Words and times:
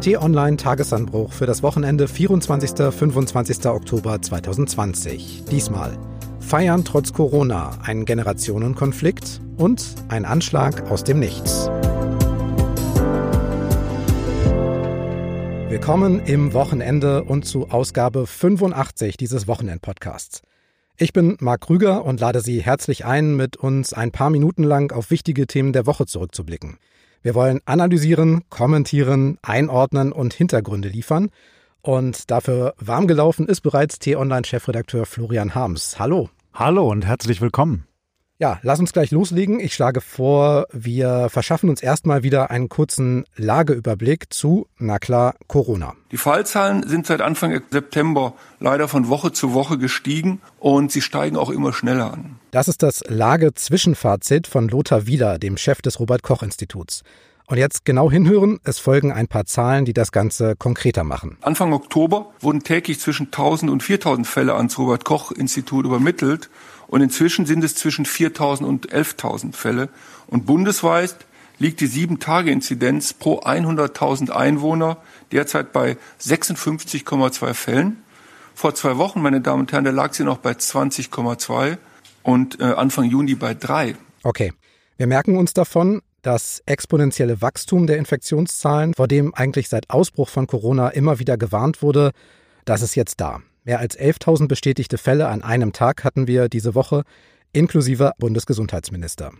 T-Online 0.00 0.56
Tagesanbruch 0.56 1.32
für 1.32 1.46
das 1.46 1.62
Wochenende 1.62 2.06
24. 2.06 2.92
25. 2.92 3.66
Oktober 3.66 4.20
2020. 4.20 5.44
Diesmal 5.50 5.98
Feiern 6.38 6.84
trotz 6.84 7.12
Corona, 7.12 7.78
ein 7.82 8.04
Generationenkonflikt 8.04 9.40
und 9.56 9.84
ein 10.08 10.24
Anschlag 10.24 10.90
aus 10.90 11.02
dem 11.02 11.18
Nichts. 11.18 11.68
Willkommen 15.68 16.20
im 16.26 16.52
Wochenende 16.52 17.24
und 17.24 17.44
zu 17.44 17.70
Ausgabe 17.70 18.26
85 18.26 19.16
dieses 19.16 19.48
Wochenend-Podcasts. 19.48 20.42
Ich 20.98 21.12
bin 21.12 21.36
Marc 21.40 21.62
Krüger 21.62 22.04
und 22.04 22.20
lade 22.20 22.40
Sie 22.40 22.62
herzlich 22.62 23.04
ein, 23.04 23.34
mit 23.34 23.56
uns 23.56 23.92
ein 23.92 24.12
paar 24.12 24.30
Minuten 24.30 24.62
lang 24.62 24.92
auf 24.92 25.10
wichtige 25.10 25.46
Themen 25.46 25.72
der 25.72 25.86
Woche 25.86 26.06
zurückzublicken. 26.06 26.78
Wir 27.26 27.34
wollen 27.34 27.60
analysieren, 27.64 28.44
kommentieren, 28.50 29.36
einordnen 29.42 30.12
und 30.12 30.32
Hintergründe 30.32 30.88
liefern. 30.88 31.30
Und 31.82 32.30
dafür 32.30 32.74
warm 32.78 33.08
gelaufen 33.08 33.48
ist 33.48 33.62
bereits 33.62 33.98
T-Online-Chefredakteur 33.98 35.06
Florian 35.06 35.52
Harms. 35.52 35.98
Hallo. 35.98 36.30
Hallo 36.54 36.88
und 36.88 37.04
herzlich 37.04 37.40
willkommen. 37.40 37.88
Ja, 38.38 38.60
lass 38.62 38.78
uns 38.78 38.92
gleich 38.92 39.10
loslegen. 39.10 39.58
Ich 39.58 39.74
schlage 39.74 40.02
vor, 40.02 40.68
wir 40.70 41.28
verschaffen 41.28 41.68
uns 41.68 41.82
erstmal 41.82 42.22
wieder 42.22 42.52
einen 42.52 42.68
kurzen 42.68 43.24
Lageüberblick 43.34 44.32
zu, 44.32 44.68
na 44.78 45.00
klar, 45.00 45.34
Corona. 45.48 45.94
Die 46.12 46.18
Fallzahlen 46.18 46.86
sind 46.86 47.08
seit 47.08 47.22
Anfang 47.22 47.60
September 47.72 48.34
leider 48.60 48.86
von 48.86 49.08
Woche 49.08 49.32
zu 49.32 49.52
Woche 49.52 49.78
gestiegen 49.78 50.40
und 50.60 50.92
sie 50.92 51.00
steigen 51.00 51.36
auch 51.36 51.50
immer 51.50 51.72
schneller 51.72 52.12
an. 52.12 52.35
Das 52.56 52.68
ist 52.68 52.82
das 52.82 53.04
Lage-Zwischenfazit 53.06 54.46
von 54.46 54.68
Lothar 54.68 55.06
Wieler, 55.06 55.38
dem 55.38 55.58
Chef 55.58 55.82
des 55.82 56.00
Robert-Koch-Instituts. 56.00 57.02
Und 57.44 57.58
jetzt 57.58 57.84
genau 57.84 58.10
hinhören, 58.10 58.60
es 58.64 58.78
folgen 58.78 59.12
ein 59.12 59.28
paar 59.28 59.44
Zahlen, 59.44 59.84
die 59.84 59.92
das 59.92 60.10
Ganze 60.10 60.56
konkreter 60.56 61.04
machen. 61.04 61.36
Anfang 61.42 61.74
Oktober 61.74 62.32
wurden 62.40 62.62
täglich 62.62 62.98
zwischen 62.98 63.26
1000 63.26 63.70
und 63.70 63.82
4000 63.82 64.26
Fälle 64.26 64.54
ans 64.54 64.78
Robert-Koch-Institut 64.78 65.84
übermittelt 65.84 66.48
und 66.86 67.02
inzwischen 67.02 67.44
sind 67.44 67.62
es 67.62 67.74
zwischen 67.74 68.06
4.000 68.06 68.64
und 68.64 68.90
11.000 68.90 69.52
Fälle. 69.52 69.90
Und 70.26 70.46
bundesweit 70.46 71.14
liegt 71.58 71.82
die 71.82 71.88
7-Tage-Inzidenz 71.88 73.12
pro 73.12 73.40
100.000 73.40 74.30
Einwohner 74.30 74.96
derzeit 75.30 75.74
bei 75.74 75.98
56,2 76.22 77.52
Fällen. 77.52 78.02
Vor 78.54 78.74
zwei 78.74 78.96
Wochen, 78.96 79.20
meine 79.20 79.42
Damen 79.42 79.60
und 79.60 79.72
Herren, 79.72 79.84
da 79.84 79.90
lag 79.90 80.14
sie 80.14 80.24
noch 80.24 80.38
bei 80.38 80.52
20,2 80.52 81.76
und 82.26 82.60
äh, 82.60 82.64
Anfang 82.64 83.04
Juni 83.04 83.36
bei 83.36 83.54
3. 83.54 83.94
Okay, 84.24 84.52
wir 84.96 85.06
merken 85.06 85.36
uns 85.36 85.54
davon, 85.54 86.02
das 86.22 86.60
exponentielle 86.66 87.40
Wachstum 87.40 87.86
der 87.86 87.98
Infektionszahlen, 87.98 88.94
vor 88.94 89.06
dem 89.06 89.32
eigentlich 89.32 89.68
seit 89.68 89.90
Ausbruch 89.90 90.28
von 90.28 90.48
Corona 90.48 90.88
immer 90.88 91.20
wieder 91.20 91.38
gewarnt 91.38 91.82
wurde, 91.82 92.10
das 92.64 92.82
ist 92.82 92.96
jetzt 92.96 93.20
da. 93.20 93.42
Mehr 93.62 93.78
als 93.78 93.96
11.000 93.96 94.48
bestätigte 94.48 94.98
Fälle 94.98 95.28
an 95.28 95.42
einem 95.42 95.72
Tag 95.72 96.02
hatten 96.02 96.26
wir 96.26 96.48
diese 96.48 96.74
Woche, 96.74 97.04
inklusive 97.52 98.12
Bundesgesundheitsminister. 98.18 99.30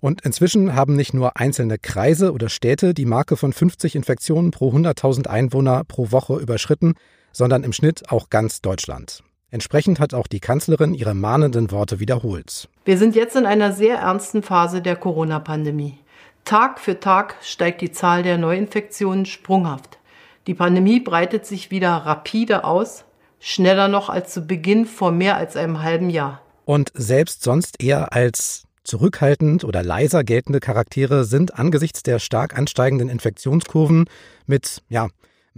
Und 0.00 0.24
inzwischen 0.24 0.76
haben 0.76 0.94
nicht 0.94 1.14
nur 1.14 1.36
einzelne 1.38 1.76
Kreise 1.76 2.32
oder 2.32 2.48
Städte 2.48 2.94
die 2.94 3.04
Marke 3.04 3.36
von 3.36 3.52
50 3.52 3.96
Infektionen 3.96 4.52
pro 4.52 4.70
100.000 4.70 5.26
Einwohner 5.26 5.82
pro 5.82 6.12
Woche 6.12 6.36
überschritten, 6.36 6.94
sondern 7.32 7.64
im 7.64 7.72
Schnitt 7.72 8.10
auch 8.10 8.30
ganz 8.30 8.60
Deutschland. 8.60 9.24
Entsprechend 9.50 10.00
hat 10.00 10.14
auch 10.14 10.26
die 10.26 10.40
Kanzlerin 10.40 10.94
ihre 10.94 11.14
mahnenden 11.14 11.70
Worte 11.70 12.00
wiederholt. 12.00 12.68
Wir 12.84 12.98
sind 12.98 13.14
jetzt 13.14 13.36
in 13.36 13.46
einer 13.46 13.72
sehr 13.72 13.98
ernsten 13.98 14.42
Phase 14.42 14.82
der 14.82 14.96
Corona-Pandemie. 14.96 15.98
Tag 16.44 16.80
für 16.80 17.00
Tag 17.00 17.36
steigt 17.42 17.80
die 17.80 17.92
Zahl 17.92 18.22
der 18.22 18.38
Neuinfektionen 18.38 19.26
sprunghaft. 19.26 19.98
Die 20.46 20.54
Pandemie 20.54 21.00
breitet 21.00 21.46
sich 21.46 21.70
wieder 21.70 21.90
rapide 21.90 22.64
aus 22.64 23.04
schneller 23.40 23.88
noch 23.88 24.08
als 24.08 24.32
zu 24.32 24.42
Beginn 24.42 24.84
vor 24.84 25.12
mehr 25.12 25.36
als 25.36 25.56
einem 25.56 25.82
halben 25.82 26.10
Jahr. 26.10 26.42
Und 26.64 26.90
selbst 26.94 27.42
sonst 27.42 27.82
eher 27.82 28.12
als 28.12 28.64
zurückhaltend 28.84 29.64
oder 29.64 29.82
leiser 29.82 30.24
geltende 30.24 30.60
Charaktere 30.60 31.24
sind 31.24 31.58
angesichts 31.58 32.02
der 32.02 32.18
stark 32.18 32.56
ansteigenden 32.56 33.08
Infektionskurven 33.08 34.08
mit, 34.46 34.82
ja, 34.88 35.08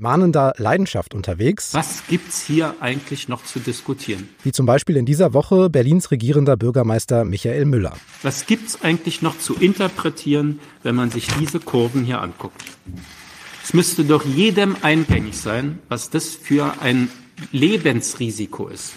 mahnender 0.00 0.54
Leidenschaft 0.56 1.14
unterwegs. 1.14 1.74
Was 1.74 2.06
gibt's 2.08 2.42
hier 2.42 2.74
eigentlich 2.80 3.28
noch 3.28 3.44
zu 3.44 3.60
diskutieren? 3.60 4.28
Wie 4.42 4.52
zum 4.52 4.66
Beispiel 4.66 4.96
in 4.96 5.06
dieser 5.06 5.34
Woche 5.34 5.70
Berlins 5.70 6.10
regierender 6.10 6.56
Bürgermeister 6.56 7.24
Michael 7.24 7.66
Müller. 7.66 7.96
Was 8.22 8.46
gibt's 8.46 8.82
eigentlich 8.82 9.22
noch 9.22 9.38
zu 9.38 9.54
interpretieren, 9.54 10.60
wenn 10.82 10.94
man 10.94 11.10
sich 11.10 11.28
diese 11.38 11.60
Kurven 11.60 12.04
hier 12.04 12.20
anguckt? 12.20 12.64
Es 13.62 13.74
müsste 13.74 14.04
doch 14.04 14.24
jedem 14.24 14.76
eingängig 14.82 15.36
sein, 15.36 15.78
was 15.88 16.10
das 16.10 16.28
für 16.28 16.80
ein 16.80 17.08
Lebensrisiko 17.52 18.68
ist. 18.68 18.94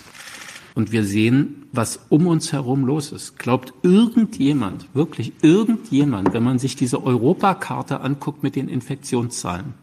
Und 0.76 0.92
wir 0.92 1.04
sehen, 1.04 1.68
was 1.72 2.00
um 2.10 2.26
uns 2.26 2.52
herum 2.52 2.86
los 2.86 3.12
ist. 3.12 3.38
Glaubt 3.38 3.74
irgendjemand, 3.84 4.88
wirklich 4.96 5.34
irgendjemand, 5.44 6.34
wenn 6.34 6.44
man 6.44 6.58
sich 6.58 6.76
diese 6.76 7.04
Europakarte 7.04 8.00
anguckt 8.02 8.42
mit 8.42 8.56
den 8.56 8.70
Infektionszahlen, 8.70 9.76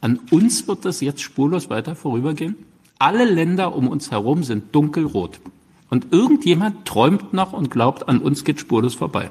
an 0.00 0.20
uns 0.30 0.68
wird 0.68 0.84
das 0.84 1.00
jetzt 1.00 1.22
spurlos 1.22 1.70
weiter 1.70 1.94
vorübergehen? 1.94 2.56
Alle 2.98 3.24
Länder 3.24 3.74
um 3.74 3.88
uns 3.88 4.10
herum 4.10 4.44
sind 4.44 4.74
dunkelrot. 4.74 5.40
Und 5.90 6.12
irgendjemand 6.12 6.86
träumt 6.86 7.32
noch 7.32 7.52
und 7.52 7.70
glaubt, 7.70 8.08
an 8.08 8.18
uns 8.18 8.44
geht 8.44 8.60
spurlos 8.60 8.94
vorbei. 8.94 9.30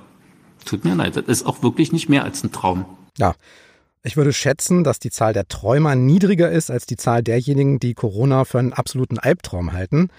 Tut 0.66 0.86
mir 0.86 0.96
leid, 0.96 1.16
das 1.16 1.26
ist 1.26 1.46
auch 1.46 1.62
wirklich 1.64 1.92
nicht 1.92 2.10
mehr 2.10 2.24
als 2.24 2.44
ein 2.44 2.52
Traum. 2.52 2.86
Ja, 3.18 3.36
ich 4.04 4.18
würde 4.18 4.34
schätzen, 4.34 4.84
dass 4.84 5.00
die 5.00 5.10
Zahl 5.10 5.34
der 5.34 5.48
Träumer 5.48 5.96
niedriger 5.96 6.52
ist 6.52 6.70
als 6.70 6.86
die 6.86 6.96
Zahl 6.96 7.24
derjenigen, 7.24 7.80
die 7.80 7.94
Corona 7.94 8.46
für 8.46 8.60
einen 8.60 8.74
absoluten 8.74 9.18
Albtraum 9.18 9.74
halten. 9.74 10.10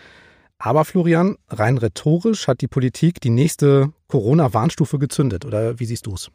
Aber 0.58 0.84
Florian, 0.84 1.36
rein 1.48 1.78
rhetorisch 1.78 2.48
hat 2.48 2.62
die 2.62 2.68
Politik 2.68 3.20
die 3.20 3.30
nächste 3.30 3.92
Corona-Warnstufe 4.08 4.98
gezündet, 4.98 5.44
oder 5.44 5.78
wie 5.78 5.84
siehst 5.84 6.06
du 6.06 6.14
es? 6.14 6.30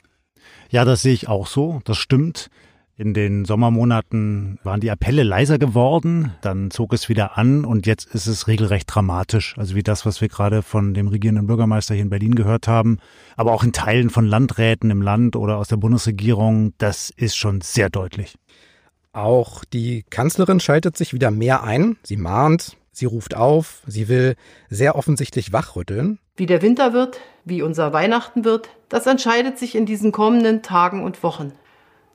Ja, 0.70 0.86
das 0.86 1.02
sehe 1.02 1.14
ich 1.14 1.28
auch 1.28 1.48
so. 1.48 1.82
Das 1.86 1.98
stimmt. 1.98 2.50
In 2.98 3.14
den 3.14 3.46
Sommermonaten 3.46 4.60
waren 4.64 4.82
die 4.82 4.92
Appelle 4.92 5.24
leiser 5.24 5.58
geworden, 5.58 6.34
dann 6.42 6.72
zog 6.72 6.94
es 6.94 7.10
wieder 7.10 7.38
an 7.38 7.66
und 7.66 7.88
jetzt 7.88 8.06
ist 8.14 8.28
es 8.28 8.48
regelrecht 8.48 8.94
dramatisch. 8.94 9.56
Also 9.58 9.76
wie 9.76 9.82
das, 9.82 10.06
was 10.06 10.22
wir 10.22 10.28
gerade 10.28 10.62
von 10.62 10.94
dem 10.94 11.08
regierenden 11.08 11.48
Bürgermeister 11.48 11.96
hier 11.96 12.04
in 12.04 12.10
Berlin 12.10 12.36
gehört 12.36 12.68
haben, 12.68 13.00
aber 13.38 13.54
auch 13.54 13.64
in 13.64 13.72
Teilen 13.72 14.10
von 14.10 14.26
Landräten 14.26 14.92
im 14.92 15.02
Land 15.02 15.36
oder 15.36 15.58
aus 15.58 15.70
der 15.70 15.78
Bundesregierung, 15.78 16.74
das 16.78 17.10
ist 17.10 17.36
schon 17.36 17.62
sehr 17.62 17.90
deutlich. 17.90 18.36
Auch 19.14 19.66
die 19.66 20.04
Kanzlerin 20.10 20.60
schaltet 20.60 20.96
sich 20.96 21.14
wieder 21.14 21.32
mehr 21.32 21.64
ein. 21.64 21.98
Sie 22.04 22.18
mahnt, 22.18 22.78
sie 22.92 23.06
ruft 23.06 23.36
auf, 23.36 23.82
sie 23.88 24.10
will 24.10 24.36
sehr 24.70 24.96
offensichtlich 24.96 25.52
wachrütteln. 25.52 26.20
Wie 26.36 26.46
der 26.46 26.62
Winter 26.62 26.94
wird, 26.94 27.20
wie 27.46 27.62
unser 27.62 27.94
Weihnachten 27.94 28.46
wird, 28.46 28.70
das 28.90 29.08
entscheidet 29.08 29.58
sich 29.58 29.76
in 29.76 29.86
diesen 29.86 30.12
kommenden 30.12 30.62
Tagen 30.62 31.04
und 31.04 31.24
Wochen. 31.24 31.54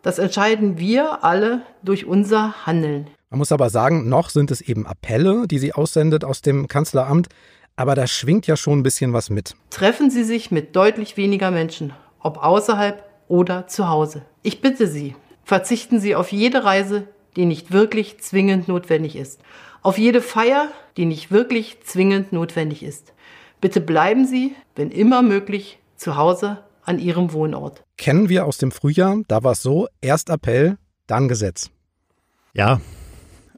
Das 0.06 0.21
entscheiden 0.21 0.78
wir 0.78 1.25
alle 1.25 1.62
durch 1.83 2.06
unser 2.06 2.65
Handeln. 2.65 3.11
Man 3.28 3.39
muss 3.39 3.50
aber 3.50 3.71
sagen, 3.71 4.09
noch 4.09 4.31
sind 4.31 4.53
es 4.53 4.61
eben 4.61 4.87
Appelle, 4.87 5.49
die 5.49 5.59
sie 5.59 5.72
aussendet 5.72 6.22
aus 6.22 6.43
dem 6.43 6.69
Kanzleramt, 6.69 7.27
aber 7.75 7.97
da 7.97 8.06
schwingt 8.06 8.47
ja 8.47 8.56
schon 8.56 8.78
ein 8.78 8.83
bisschen 8.84 9.12
was 9.12 9.31
mit. 9.31 9.56
Treffen 9.71 10.09
Sie 10.09 10.22
sich 10.22 10.53
mit 10.53 10.77
deutlich 10.77 11.16
weniger 11.16 11.50
Menschen, 11.50 11.93
ob 12.21 12.39
außerhalb 12.39 13.03
oder 13.27 13.66
zu 13.66 13.89
Hause. 13.89 14.22
Ich 14.45 14.61
bitte 14.61 14.87
Sie, 14.87 15.16
verzichten 15.43 15.99
Sie 15.99 16.15
auf 16.15 16.31
jede 16.31 16.62
Reise, 16.62 17.09
die 17.34 17.45
nicht 17.45 17.72
wirklich 17.72 18.21
zwingend 18.21 18.69
notwendig 18.69 19.16
ist. 19.16 19.41
Auf 19.83 19.99
jede 19.99 20.22
Feier, 20.22 20.69
die 20.97 21.05
nicht 21.05 21.33
wirklich 21.33 21.83
zwingend 21.83 22.33
notwendig 22.33 22.84
ist. 22.84 23.12
Bitte 23.61 23.81
bleiben 23.81 24.25
Sie, 24.25 24.55
wenn 24.77 24.93
immer 24.93 25.22
möglich, 25.22 25.81
zu 25.97 26.16
Hause 26.16 26.59
an 26.87 26.99
ihrem 26.99 27.33
Wohnort. 27.33 27.85
Kennen 27.97 28.29
wir 28.29 28.47
aus 28.47 28.59
dem 28.59 28.71
Frühjahr, 28.71 29.23
da 29.29 29.43
war 29.43 29.53
es 29.53 29.63
so, 29.63 29.89
erst 30.01 30.31
Appell, 30.31 30.79
dann 31.07 31.28
Gesetz. 31.28 31.71
Ja, 32.55 32.81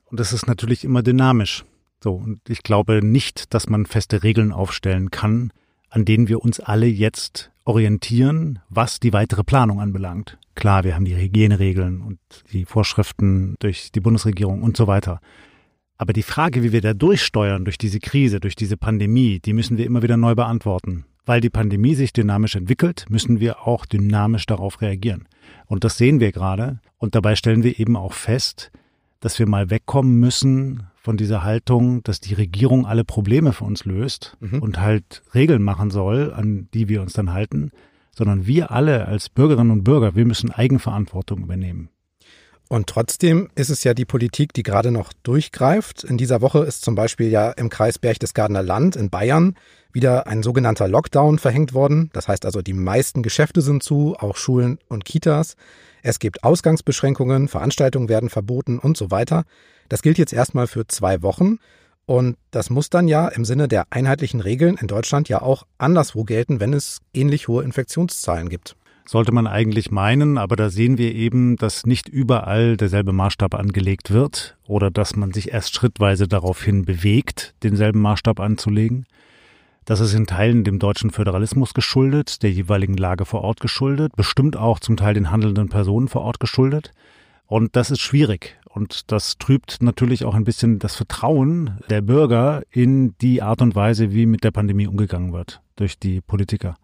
und 0.07 0.19
das 0.19 0.33
ist 0.33 0.47
natürlich 0.47 0.85
immer 0.85 1.03
dynamisch. 1.03 1.65
So, 2.03 2.15
und 2.15 2.41
ich 2.49 2.63
glaube 2.63 3.01
nicht, 3.05 3.53
dass 3.55 3.69
man 3.69 3.87
feste 3.87 4.23
Regeln 4.23 4.53
aufstellen 4.53 5.11
kann, 5.11 5.53
an 5.91 6.05
denen 6.05 6.29
wir 6.29 6.43
uns 6.43 6.61
alle 6.61 6.87
jetzt 6.87 7.51
orientieren, 7.65 8.61
was 8.69 9.01
die 9.01 9.13
weitere 9.13 9.45
Planung 9.45 9.81
anbelangt. 9.81 10.39
Klar, 10.55 10.85
wir 10.85 10.95
haben 10.95 11.05
die 11.05 11.17
Hygieneregeln 11.17 12.01
und 12.01 12.19
die 12.53 12.65
Vorschriften 12.65 13.57
durch 13.59 13.93
die 13.93 14.01
Bundesregierung 14.01 14.63
und 14.63 14.77
so 14.77 14.87
weiter. 14.87 15.21
Aber 15.99 16.13
die 16.13 16.23
Frage, 16.23 16.63
wie 16.63 16.73
wir 16.73 16.81
da 16.81 16.95
durchsteuern 16.95 17.65
durch 17.65 17.77
diese 17.77 17.99
Krise, 17.99 18.41
durch 18.41 18.55
diese 18.55 18.77
Pandemie, 18.77 19.41
die 19.41 19.53
müssen 19.53 19.77
wir 19.77 19.85
immer 19.85 20.03
wieder 20.03 20.17
neu 20.17 20.35
beantworten. 20.35 21.05
Weil 21.29 21.43
die 21.43 21.51
Pandemie 21.51 21.95
sich 21.95 22.15
dynamisch 22.15 22.57
entwickelt, 22.57 23.05
müssen 23.11 23.39
wir 23.39 23.67
auch 23.67 23.85
dynamisch 23.85 24.47
darauf 24.47 24.81
reagieren. 24.81 25.29
Und 25.67 25.85
das 25.85 25.99
sehen 25.99 26.21
wir 26.21 26.33
gerade. 26.33 26.81
Und 26.97 27.15
dabei 27.15 27.37
stellen 27.37 27.63
wir 27.63 27.79
eben 27.79 27.97
auch 27.97 28.15
fest, 28.15 28.73
dass 29.21 29.39
wir 29.39 29.47
mal 29.47 29.69
wegkommen 29.69 30.19
müssen 30.19 30.85
von 30.97 31.19
dieser 31.19 31.45
Haltung, 31.45 32.03
dass 32.03 32.21
die 32.21 32.33
Regierung 32.33 32.87
alle 32.87 33.05
Probleme 33.05 33.53
für 33.53 33.65
uns 33.65 33.85
löst 33.85 34.39
mhm. 34.41 34.61
und 34.61 34.81
halt 34.81 35.23
Regeln 35.35 35.63
machen 35.63 35.91
soll, 35.91 36.33
an 36.33 36.69
die 36.73 36.89
wir 36.89 37.03
uns 37.03 37.13
dann 37.13 37.31
halten, 37.31 37.73
sondern 38.17 38.47
wir 38.47 38.71
alle 38.71 39.05
als 39.05 39.29
Bürgerinnen 39.29 39.71
und 39.71 39.85
Bürger, 39.85 40.17
wir 40.17 40.25
müssen 40.25 40.51
Eigenverantwortung 40.51 41.43
übernehmen. 41.43 41.91
Und 42.69 42.87
trotzdem 42.87 43.51
ist 43.55 43.69
es 43.69 43.85
ja 43.85 43.93
die 43.93 44.07
Politik, 44.07 44.55
die 44.55 44.63
gerade 44.63 44.93
noch 44.93 45.13
durchgreift. 45.23 46.05
In 46.05 46.17
dieser 46.17 46.41
Woche 46.41 46.61
ist 46.61 46.83
zum 46.83 46.95
Beispiel 46.95 47.29
ja 47.29 47.51
im 47.51 47.69
Kreis 47.69 47.99
Berchtesgadener 47.99 48.63
Land 48.63 48.97
in 48.97 49.11
Bayern 49.11 49.57
wieder 49.93 50.27
ein 50.27 50.43
sogenannter 50.43 50.89
Lockdown 50.89 51.39
verhängt 51.39 51.75
worden. 51.75 52.11
Das 52.13 52.29
heißt 52.29 52.45
also, 52.45 52.63
die 52.63 52.73
meisten 52.73 53.23
Geschäfte 53.23 53.61
sind 53.61 53.83
zu, 53.83 54.17
auch 54.19 54.37
Schulen 54.37 54.79
und 54.89 55.05
Kitas. 55.05 55.57
Es 56.03 56.19
gibt 56.19 56.45
Ausgangsbeschränkungen, 56.45 57.49
Veranstaltungen 57.49 58.09
werden 58.09 58.31
verboten 58.31 58.79
und 58.79 58.97
so 58.97 59.11
weiter. 59.11 59.45
Das 59.89 60.03
gilt 60.03 60.19
jetzt 60.19 60.33
erstmal 60.33 60.67
für 60.67 60.87
zwei 60.87 61.23
Wochen. 61.23 61.59
Und 62.07 62.37
das 62.51 62.71
muss 62.71 62.89
dann 62.89 63.07
ja 63.07 63.29
im 63.29 63.45
Sinne 63.45 63.69
der 63.69 63.85
einheitlichen 63.91 64.41
Regeln 64.41 64.77
in 64.81 64.87
Deutschland 64.87 65.29
ja 65.29 65.43
auch 65.43 65.65
anderswo 65.77 66.25
gelten, 66.25 66.61
wenn 66.61 66.73
es 66.73 67.01
ähnlich 67.13 67.49
hohe 67.49 67.63
Infektionszahlen 67.63 68.49
gibt 68.49 68.77
sollte 69.09 69.33
man 69.33 69.47
eigentlich 69.47 69.91
meinen, 69.91 70.37
aber 70.37 70.55
da 70.55 70.69
sehen 70.69 70.99
wir 70.99 71.15
eben, 71.15 71.57
dass 71.57 71.87
nicht 71.87 72.09
überall 72.09 72.77
derselbe 72.77 73.13
Maßstab 73.13 73.55
angelegt 73.55 74.11
wird 74.11 74.59
oder 74.67 74.91
dass 74.91 75.17
man 75.17 75.33
sich 75.33 75.51
erst 75.51 75.75
schrittweise 75.75 76.29
daraufhin 76.29 76.85
bewegt, 76.85 77.55
denselben 77.63 78.01
Maßstab 78.01 78.39
anzulegen. 78.39 79.07
Das 79.89 80.01
ist 80.01 80.13
in 80.13 80.27
Teilen 80.27 80.65
dem 80.65 80.79
deutschen 80.79 81.11
Föderalismus 81.11 81.73
geschuldet, 81.73 82.43
der 82.43 82.53
jeweiligen 82.53 82.99
Lage 82.99 83.25
vor 83.25 83.41
Ort 83.41 83.61
geschuldet, 83.61 84.15
bestimmt 84.17 84.55
auch 84.55 84.81
zum 84.81 84.99
Teil 84.99 85.15
den 85.15 85.31
handelnden 85.31 85.71
Personen 85.71 86.09
vor 86.09 86.21
Ort 86.21 86.41
geschuldet. 86.41 86.93
Und 87.47 87.75
das 87.75 87.91
ist 87.91 88.01
schwierig. 88.01 88.59
Und 88.67 89.11
das 89.11 89.39
trübt 89.39 89.79
natürlich 89.81 90.27
auch 90.27 90.35
ein 90.35 90.45
bisschen 90.45 90.79
das 90.79 90.95
Vertrauen 90.95 91.79
der 91.89 92.03
Bürger 92.03 92.65
in 92.71 93.17
die 93.23 93.41
Art 93.41 93.63
und 93.63 93.75
Weise, 93.77 94.13
wie 94.13 94.27
mit 94.27 94.45
der 94.45 94.51
Pandemie 94.51 94.87
umgegangen 94.87 95.33
wird 95.33 95.63
durch 95.77 95.99
die 95.99 96.21
Politiker 96.21 96.77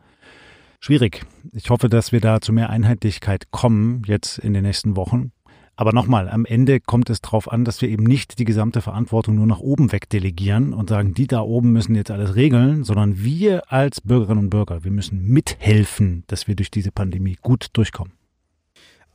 schwierig. 0.81 1.27
Ich 1.53 1.69
hoffe, 1.69 1.91
dass 1.91 2.11
wir 2.11 2.23
da 2.23 2.41
zu 2.41 2.55
mehr 2.55 2.71
Einheitlichkeit 2.71 3.51
kommen 3.51 4.03
jetzt 4.07 4.39
in 4.39 4.55
den 4.55 4.65
nächsten 4.65 4.97
Wochen. 4.97 5.33
Aber 5.77 5.93
nochmal, 5.93 6.29
am 6.29 6.45
Ende 6.45 6.79
kommt 6.79 7.11
es 7.11 7.21
darauf 7.21 7.51
an, 7.51 7.65
dass 7.65 7.83
wir 7.83 7.89
eben 7.89 8.05
nicht 8.05 8.39
die 8.39 8.45
gesamte 8.45 8.81
Verantwortung 8.81 9.35
nur 9.35 9.47
nach 9.47 9.59
oben 9.59 9.91
wegdelegieren 9.91 10.73
und 10.73 10.89
sagen, 10.89 11.15
die 11.15 11.27
da 11.27 11.41
oben 11.41 11.73
müssen 11.73 11.97
jetzt 11.97 12.13
alles 12.13 12.37
regeln, 12.37 12.85
sondern 12.85 13.23
wir 13.25 13.73
als 13.73 14.01
Bürgerinnen 14.01 14.45
und 14.45 14.51
Bürger, 14.51 14.85
wir 14.85 14.93
müssen 14.93 15.25
mithelfen, 15.25 16.23
dass 16.29 16.47
wir 16.47 16.55
durch 16.55 16.71
diese 16.71 16.93
Pandemie 16.93 17.37
gut 17.43 17.69
durchkommen. 17.73 18.13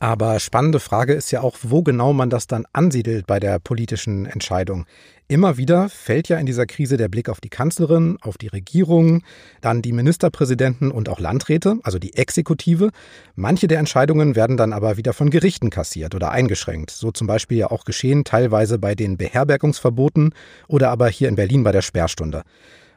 Aber 0.02 0.40
spannende 0.40 0.80
Frage 0.80 1.12
ist 1.12 1.30
ja 1.30 1.42
auch, 1.42 1.58
wo 1.62 1.82
genau 1.82 2.14
man 2.14 2.30
das 2.30 2.46
dann 2.46 2.64
ansiedelt 2.72 3.26
bei 3.26 3.38
der 3.38 3.58
politischen 3.58 4.24
Entscheidung. 4.24 4.86
Immer 5.28 5.58
wieder 5.58 5.90
fällt 5.90 6.30
ja 6.30 6.38
in 6.38 6.46
dieser 6.46 6.64
Krise 6.64 6.96
der 6.96 7.08
Blick 7.08 7.28
auf 7.28 7.42
die 7.42 7.50
Kanzlerin, 7.50 8.16
auf 8.22 8.38
die 8.38 8.46
Regierung, 8.46 9.22
dann 9.60 9.82
die 9.82 9.92
Ministerpräsidenten 9.92 10.90
und 10.90 11.10
auch 11.10 11.20
Landräte, 11.20 11.76
also 11.82 11.98
die 11.98 12.14
Exekutive. 12.14 12.90
Manche 13.36 13.68
der 13.68 13.78
Entscheidungen 13.78 14.36
werden 14.36 14.56
dann 14.56 14.72
aber 14.72 14.96
wieder 14.96 15.12
von 15.12 15.28
Gerichten 15.28 15.68
kassiert 15.68 16.14
oder 16.14 16.30
eingeschränkt. 16.30 16.90
So 16.90 17.12
zum 17.12 17.26
Beispiel 17.26 17.58
ja 17.58 17.70
auch 17.70 17.84
geschehen 17.84 18.24
teilweise 18.24 18.78
bei 18.78 18.94
den 18.94 19.18
Beherbergungsverboten 19.18 20.32
oder 20.66 20.90
aber 20.90 21.08
hier 21.10 21.28
in 21.28 21.36
Berlin 21.36 21.62
bei 21.62 21.72
der 21.72 21.82
Sperrstunde. 21.82 22.42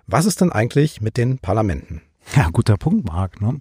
Was 0.07 0.25
ist 0.25 0.39
denn 0.39 0.53
eigentlich 0.53 1.01
mit 1.01 1.17
den 1.17 1.37
Parlamenten? 1.37 2.01
Ja, 2.33 2.49
guter 2.49 2.77
Punkt, 2.77 3.05
Marc. 3.05 3.41
Ne? 3.41 3.59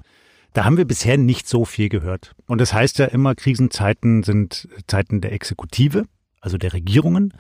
Da 0.52 0.64
haben 0.64 0.76
wir 0.76 0.84
bisher 0.84 1.16
nicht 1.16 1.48
so 1.48 1.64
viel 1.64 1.88
gehört. 1.88 2.34
Und 2.46 2.60
das 2.60 2.74
heißt 2.74 2.98
ja 2.98 3.06
immer, 3.06 3.34
Krisenzeiten 3.34 4.22
sind 4.22 4.68
Zeiten 4.86 5.20
der 5.20 5.32
Exekutive, 5.32 6.04
also 6.40 6.58
der 6.58 6.72
Regierungen. 6.72 7.32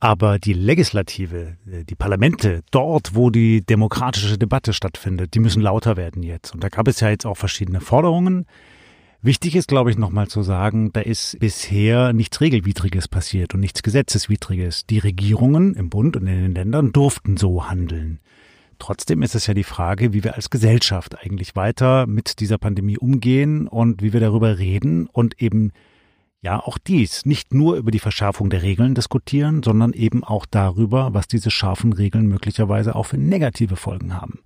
Aber 0.00 0.38
die 0.38 0.52
Legislative, 0.52 1.56
die 1.64 1.94
Parlamente, 1.94 2.62
dort, 2.70 3.14
wo 3.14 3.30
die 3.30 3.62
demokratische 3.64 4.36
Debatte 4.36 4.74
stattfindet, 4.74 5.32
die 5.32 5.40
müssen 5.40 5.62
lauter 5.62 5.96
werden 5.96 6.22
jetzt. 6.22 6.52
Und 6.52 6.62
da 6.62 6.68
gab 6.68 6.88
es 6.88 7.00
ja 7.00 7.08
jetzt 7.08 7.24
auch 7.24 7.36
verschiedene 7.38 7.80
Forderungen. 7.80 8.44
Wichtig 9.22 9.56
ist, 9.56 9.68
glaube 9.68 9.90
ich, 9.90 9.96
nochmal 9.96 10.28
zu 10.28 10.42
sagen, 10.42 10.92
da 10.92 11.00
ist 11.00 11.38
bisher 11.38 12.12
nichts 12.12 12.42
Regelwidriges 12.42 13.08
passiert 13.08 13.54
und 13.54 13.60
nichts 13.60 13.82
Gesetzeswidriges. 13.82 14.84
Die 14.84 14.98
Regierungen 14.98 15.74
im 15.74 15.88
Bund 15.88 16.16
und 16.18 16.26
in 16.26 16.42
den 16.42 16.54
Ländern 16.54 16.92
durften 16.92 17.38
so 17.38 17.66
handeln. 17.66 18.20
Trotzdem 18.78 19.22
ist 19.22 19.34
es 19.34 19.46
ja 19.46 19.54
die 19.54 19.64
Frage, 19.64 20.12
wie 20.12 20.24
wir 20.24 20.34
als 20.34 20.50
Gesellschaft 20.50 21.18
eigentlich 21.18 21.56
weiter 21.56 22.06
mit 22.06 22.40
dieser 22.40 22.58
Pandemie 22.58 22.98
umgehen 22.98 23.68
und 23.68 24.02
wie 24.02 24.12
wir 24.12 24.20
darüber 24.20 24.58
reden 24.58 25.06
und 25.06 25.40
eben 25.40 25.72
ja 26.42 26.60
auch 26.60 26.78
dies 26.78 27.24
nicht 27.24 27.54
nur 27.54 27.76
über 27.76 27.90
die 27.90 27.98
Verschärfung 27.98 28.50
der 28.50 28.62
Regeln 28.62 28.94
diskutieren, 28.94 29.62
sondern 29.62 29.92
eben 29.92 30.22
auch 30.22 30.46
darüber, 30.46 31.14
was 31.14 31.26
diese 31.26 31.50
scharfen 31.50 31.92
Regeln 31.92 32.26
möglicherweise 32.26 32.94
auch 32.94 33.06
für 33.06 33.18
negative 33.18 33.76
Folgen 33.76 34.14
haben 34.14 34.40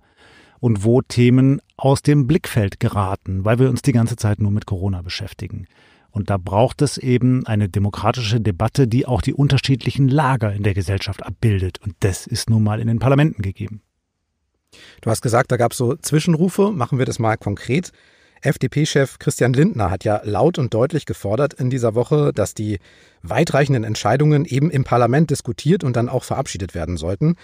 und 0.59 0.83
wo 0.83 1.01
Themen 1.01 1.61
aus 1.77 2.01
dem 2.01 2.27
Blickfeld 2.27 2.79
geraten, 2.79 3.45
weil 3.45 3.59
wir 3.59 3.69
uns 3.69 3.81
die 3.81 3.91
ganze 3.91 4.15
Zeit 4.15 4.39
nur 4.39 4.51
mit 4.51 4.65
Corona 4.65 5.01
beschäftigen. 5.01 5.67
Und 6.11 6.29
da 6.29 6.37
braucht 6.37 6.81
es 6.81 6.97
eben 6.97 7.45
eine 7.45 7.69
demokratische 7.69 8.41
Debatte, 8.41 8.87
die 8.87 9.05
auch 9.05 9.21
die 9.21 9.33
unterschiedlichen 9.33 10.07
Lager 10.07 10.53
in 10.53 10.63
der 10.63 10.73
Gesellschaft 10.73 11.23
abbildet. 11.23 11.79
Und 11.83 11.95
das 11.99 12.25
ist 12.25 12.49
nun 12.49 12.63
mal 12.63 12.79
in 12.79 12.87
den 12.87 12.99
Parlamenten 12.99 13.41
gegeben. 13.41 13.81
Du 15.01 15.09
hast 15.09 15.21
gesagt, 15.21 15.51
da 15.51 15.57
gab 15.57 15.71
es 15.71 15.77
so 15.77 15.95
Zwischenrufe. 15.95 16.71
Machen 16.71 16.99
wir 16.99 17.05
das 17.05 17.19
mal 17.19 17.37
konkret. 17.37 17.91
FDP-Chef 18.41 19.19
Christian 19.19 19.53
Lindner 19.53 19.91
hat 19.91 20.05
ja 20.05 20.21
laut 20.23 20.57
und 20.57 20.73
deutlich 20.73 21.05
gefordert 21.05 21.53
in 21.53 21.69
dieser 21.69 21.93
Woche, 21.93 22.31
dass 22.33 22.53
die 22.53 22.79
weitreichenden 23.21 23.83
Entscheidungen 23.83 24.45
eben 24.45 24.71
im 24.71 24.85
Parlament 24.85 25.29
diskutiert 25.29 25.83
und 25.83 25.95
dann 25.95 26.07
auch 26.07 26.23
verabschiedet 26.23 26.73
werden 26.73 26.95
sollten. 26.95 27.35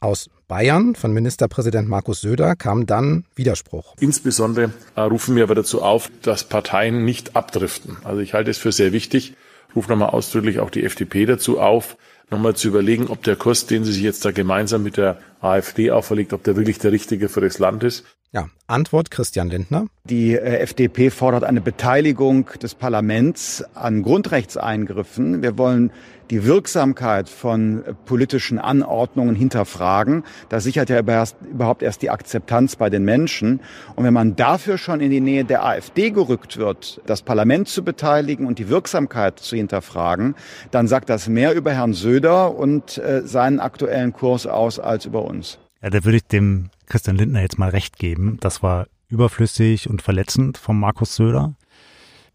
Aus 0.00 0.28
Bayern 0.48 0.96
von 0.96 1.12
Ministerpräsident 1.12 1.88
Markus 1.88 2.22
Söder 2.22 2.56
kam 2.56 2.86
dann 2.86 3.26
Widerspruch. 3.36 3.94
Insbesondere 4.00 4.72
äh, 4.96 5.02
rufen 5.02 5.36
wir 5.36 5.44
aber 5.44 5.54
dazu 5.54 5.82
auf, 5.82 6.10
dass 6.22 6.44
Parteien 6.44 7.04
nicht 7.04 7.36
abdriften. 7.36 7.98
Also 8.02 8.20
ich 8.20 8.34
halte 8.34 8.50
es 8.50 8.58
für 8.58 8.72
sehr 8.72 8.92
wichtig, 8.92 9.34
rufe 9.74 9.90
nochmal 9.90 10.10
ausdrücklich 10.10 10.60
auch 10.60 10.70
die 10.70 10.84
FDP 10.84 11.26
dazu 11.26 11.60
auf, 11.60 11.96
nochmal 12.30 12.54
zu 12.54 12.68
überlegen, 12.68 13.08
ob 13.08 13.22
der 13.22 13.36
Kurs, 13.36 13.66
den 13.66 13.84
sie 13.84 13.92
sich 13.92 14.02
jetzt 14.02 14.24
da 14.24 14.30
gemeinsam 14.30 14.82
mit 14.82 14.96
der 14.96 15.18
AfD 15.40 15.90
auferlegt, 15.90 16.32
ob 16.32 16.44
der 16.44 16.56
wirklich 16.56 16.78
der 16.78 16.92
richtige 16.92 17.28
für 17.28 17.40
das 17.40 17.58
Land 17.58 17.84
ist. 17.84 18.04
Ja, 18.32 18.48
Antwort 18.68 19.10
Christian 19.10 19.50
Lindner. 19.50 19.86
Die 20.04 20.34
äh, 20.34 20.58
FDP 20.58 21.10
fordert 21.10 21.42
eine 21.42 21.60
Beteiligung 21.60 22.48
des 22.62 22.76
Parlaments 22.76 23.64
an 23.74 24.02
Grundrechtseingriffen. 24.02 25.42
Wir 25.42 25.58
wollen 25.58 25.90
die 26.30 26.44
Wirksamkeit 26.44 27.28
von 27.28 27.82
politischen 28.04 28.58
Anordnungen 28.58 29.34
hinterfragen. 29.34 30.24
Das 30.48 30.64
sichert 30.64 30.88
ja 30.88 31.00
überhaupt 31.00 31.82
erst 31.82 32.02
die 32.02 32.10
Akzeptanz 32.10 32.76
bei 32.76 32.88
den 32.88 33.04
Menschen. 33.04 33.60
Und 33.96 34.04
wenn 34.04 34.14
man 34.14 34.36
dafür 34.36 34.78
schon 34.78 35.00
in 35.00 35.10
die 35.10 35.20
Nähe 35.20 35.44
der 35.44 35.64
AfD 35.64 36.10
gerückt 36.10 36.56
wird, 36.56 37.00
das 37.06 37.22
Parlament 37.22 37.68
zu 37.68 37.82
beteiligen 37.82 38.46
und 38.46 38.58
die 38.58 38.68
Wirksamkeit 38.68 39.38
zu 39.40 39.56
hinterfragen, 39.56 40.34
dann 40.70 40.86
sagt 40.86 41.10
das 41.10 41.28
mehr 41.28 41.54
über 41.54 41.72
Herrn 41.72 41.92
Söder 41.92 42.54
und 42.54 42.98
äh, 42.98 43.22
seinen 43.24 43.60
aktuellen 43.60 44.12
Kurs 44.12 44.46
aus 44.46 44.78
als 44.78 45.06
über 45.06 45.24
uns. 45.24 45.58
Ja, 45.82 45.90
da 45.90 46.04
würde 46.04 46.18
ich 46.18 46.26
dem 46.26 46.70
Christian 46.86 47.16
Lindner 47.16 47.40
jetzt 47.40 47.58
mal 47.58 47.70
recht 47.70 47.98
geben. 47.98 48.38
Das 48.40 48.62
war 48.62 48.86
überflüssig 49.08 49.88
und 49.88 50.02
verletzend 50.02 50.58
von 50.58 50.78
Markus 50.78 51.16
Söder, 51.16 51.54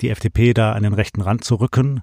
die 0.01 0.09
FDP 0.09 0.53
da 0.53 0.73
an 0.73 0.83
den 0.83 0.93
rechten 0.93 1.21
Rand 1.21 1.43
zu 1.43 1.55
rücken. 1.55 2.01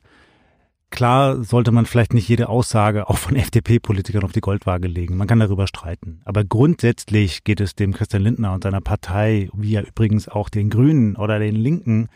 Klar 0.92 1.42
sollte 1.42 1.72
man 1.72 1.86
vielleicht 1.86 2.12
nicht 2.12 2.28
jede 2.28 2.50
Aussage 2.50 3.08
auch 3.08 3.16
von 3.16 3.34
FDP-Politikern 3.36 4.24
auf 4.24 4.32
die 4.32 4.42
Goldwaage 4.42 4.88
legen. 4.88 5.16
Man 5.16 5.26
kann 5.26 5.40
darüber 5.40 5.66
streiten. 5.66 6.20
Aber 6.26 6.44
grundsätzlich 6.44 7.44
geht 7.44 7.60
es 7.62 7.74
dem 7.74 7.94
Christian 7.94 8.22
Lindner 8.22 8.52
und 8.52 8.62
seiner 8.62 8.82
Partei, 8.82 9.48
wie 9.54 9.70
ja 9.70 9.80
übrigens 9.80 10.28
auch 10.28 10.50
den 10.50 10.68
Grünen 10.68 11.16
oder 11.16 11.38
den 11.38 11.56
Linken, 11.56 12.08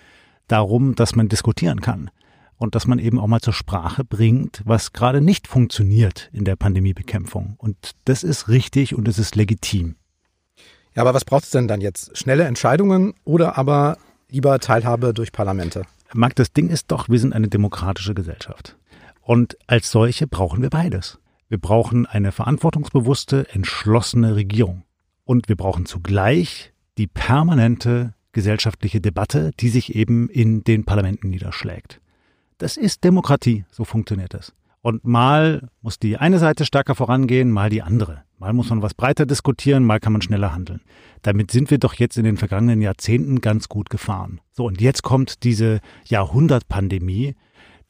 darum, 0.47 0.95
dass 0.95 1.17
man 1.17 1.31
diskutieren 1.31 1.81
kann 1.81 2.11
und 2.59 2.75
dass 2.75 2.87
man 2.87 2.99
eben 2.99 3.19
auch 3.19 3.27
mal 3.27 3.41
zur 3.41 3.55
Sprache 3.55 4.05
bringt, 4.05 4.61
was 4.67 4.93
gerade 4.93 5.23
nicht 5.23 5.49
funktioniert 5.49 6.29
in 6.35 6.45
der 6.45 6.57
Pandemiebekämpfung. 6.57 7.55
Und 7.57 7.93
das 8.05 8.23
ist 8.23 8.49
richtig 8.49 8.95
und 8.95 9.09
es 9.09 9.19
ist 9.19 9.37
legitim. 9.37 9.97
Ja, 10.95 11.01
aber 11.01 11.15
was 11.15 11.25
braucht 11.25 11.45
es 11.45 11.51
denn 11.51 11.67
dann 11.67 11.81
jetzt? 11.81 12.17
Schnelle 12.17 12.45
Entscheidungen 12.45 13.15
oder 13.25 13.57
aber 13.57 13.97
lieber 14.29 14.59
Teilhabe 14.59 15.15
durch 15.15 15.33
Parlamente? 15.33 15.87
Marc, 16.15 16.37
das 16.37 16.53
Ding 16.53 16.69
ist 16.69 16.91
doch, 16.91 17.09
wir 17.09 17.19
sind 17.19 17.33
eine 17.33 17.49
demokratische 17.49 18.15
Gesellschaft. 18.15 18.77
Und 19.21 19.57
als 19.67 19.91
solche 19.91 20.27
brauchen 20.27 20.63
wir 20.63 20.71
beides. 20.71 21.19
Wir 21.49 21.59
brauchen 21.59 22.07
eine 22.07 22.33
verantwortungsbewusste, 22.33 23.49
entschlossene 23.53 24.37
Regierung. 24.37 24.83
Und 25.25 25.49
wir 25.49 25.57
brauchen 25.57 25.87
zugleich 25.87 26.73
die 26.99 27.07
permanente 27.07 28.15
gesellschaftliche 28.33 29.01
Debatte, 29.01 29.51
die 29.59 29.69
sich 29.69 29.95
eben 29.95 30.29
in 30.29 30.63
den 30.63 30.85
Parlamenten 30.85 31.31
niederschlägt. 31.31 32.01
Das 32.59 32.77
ist 32.77 33.05
Demokratie, 33.05 33.65
so 33.71 33.85
funktioniert 33.85 34.35
es. 34.35 34.53
Und 34.87 35.05
mal 35.05 35.69
muss 35.83 35.99
die 35.99 36.17
eine 36.17 36.39
Seite 36.39 36.65
stärker 36.65 36.95
vorangehen, 36.95 37.51
mal 37.51 37.71
die 37.71 37.83
andere. 37.83 38.23
Mal 38.39 38.53
muss 38.53 38.71
man 38.71 38.83
was 38.83 38.95
breiter 38.95 39.27
diskutieren, 39.27 39.83
mal 39.83 39.99
kann 39.99 40.13
man 40.13 40.23
schneller 40.23 40.55
handeln. 40.55 40.81
Damit 41.23 41.51
sind 41.51 41.73
wir 41.73 41.79
doch 41.79 41.95
jetzt 41.95 42.17
in 42.17 42.23
den 42.23 42.37
vergangenen 42.37 42.81
Jahrzehnten 42.81 43.41
ganz 43.41 43.69
gut 43.69 43.91
gefahren. 43.91 44.41
So, 44.53 44.65
und 44.65 44.81
jetzt 44.81 45.03
kommt 45.03 45.43
diese 45.43 45.81
Jahrhundertpandemie, 46.05 47.35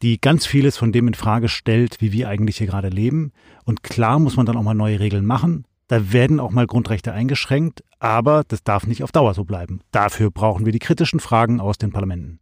die 0.00 0.18
ganz 0.18 0.46
vieles 0.46 0.78
von 0.78 0.90
dem 0.90 1.08
in 1.08 1.12
Frage 1.12 1.50
stellt, 1.50 2.00
wie 2.00 2.12
wir 2.12 2.30
eigentlich 2.30 2.56
hier 2.56 2.66
gerade 2.66 2.88
leben. 2.88 3.32
Und 3.64 3.82
klar 3.82 4.18
muss 4.18 4.36
man 4.36 4.46
dann 4.46 4.56
auch 4.56 4.62
mal 4.62 4.72
neue 4.72 4.98
Regeln 4.98 5.26
machen. 5.26 5.66
Da 5.88 6.14
werden 6.14 6.40
auch 6.40 6.50
mal 6.50 6.66
Grundrechte 6.66 7.12
eingeschränkt, 7.12 7.84
aber 7.98 8.42
das 8.48 8.64
darf 8.64 8.86
nicht 8.86 9.02
auf 9.02 9.12
Dauer 9.12 9.34
so 9.34 9.44
bleiben. 9.44 9.80
Dafür 9.90 10.30
brauchen 10.30 10.64
wir 10.64 10.72
die 10.72 10.78
kritischen 10.78 11.20
Fragen 11.20 11.60
aus 11.60 11.76
den 11.76 11.92
Parlamenten. 11.92 12.40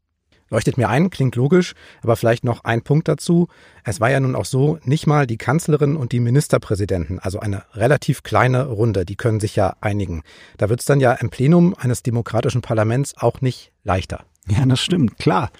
Leuchtet 0.51 0.77
mir 0.77 0.89
ein, 0.89 1.11
klingt 1.11 1.37
logisch, 1.37 1.75
aber 2.03 2.17
vielleicht 2.17 2.45
noch 2.45 2.65
ein 2.65 2.83
Punkt 2.83 3.09
dazu. 3.09 3.49
Es 3.83 4.01
war 4.01 4.11
ja 4.11 4.21
nun 4.21 4.37
auch 4.37 4.45
so, 4.45 4.79
nicht 4.85 5.07
mal 5.07 5.27
die 5.27 5.39
Kanzlerin 5.39 5.97
und 5.97 6.13
die 6.13 6.21
Ministerpräsidenten, 6.21 7.19
also 7.19 7.41
eine 7.41 7.65
relativ 7.73 8.23
kleine 8.23 8.67
Runde, 8.67 9.05
die 9.05 9.17
können 9.17 9.41
sich 9.41 9.57
ja 9.57 9.77
einigen. 9.81 10.23
Da 10.59 10.69
wird 10.69 10.81
es 10.81 10.87
dann 10.87 11.01
ja 11.01 11.13
im 11.13 11.31
Plenum 11.31 11.75
eines 11.79 12.03
demokratischen 12.03 12.63
Parlaments 12.63 13.17
auch 13.17 13.41
nicht 13.41 13.73
leichter. 13.83 14.25
Ja, 14.47 14.65
das 14.67 14.81
stimmt, 14.81 15.19
klar. 15.19 15.51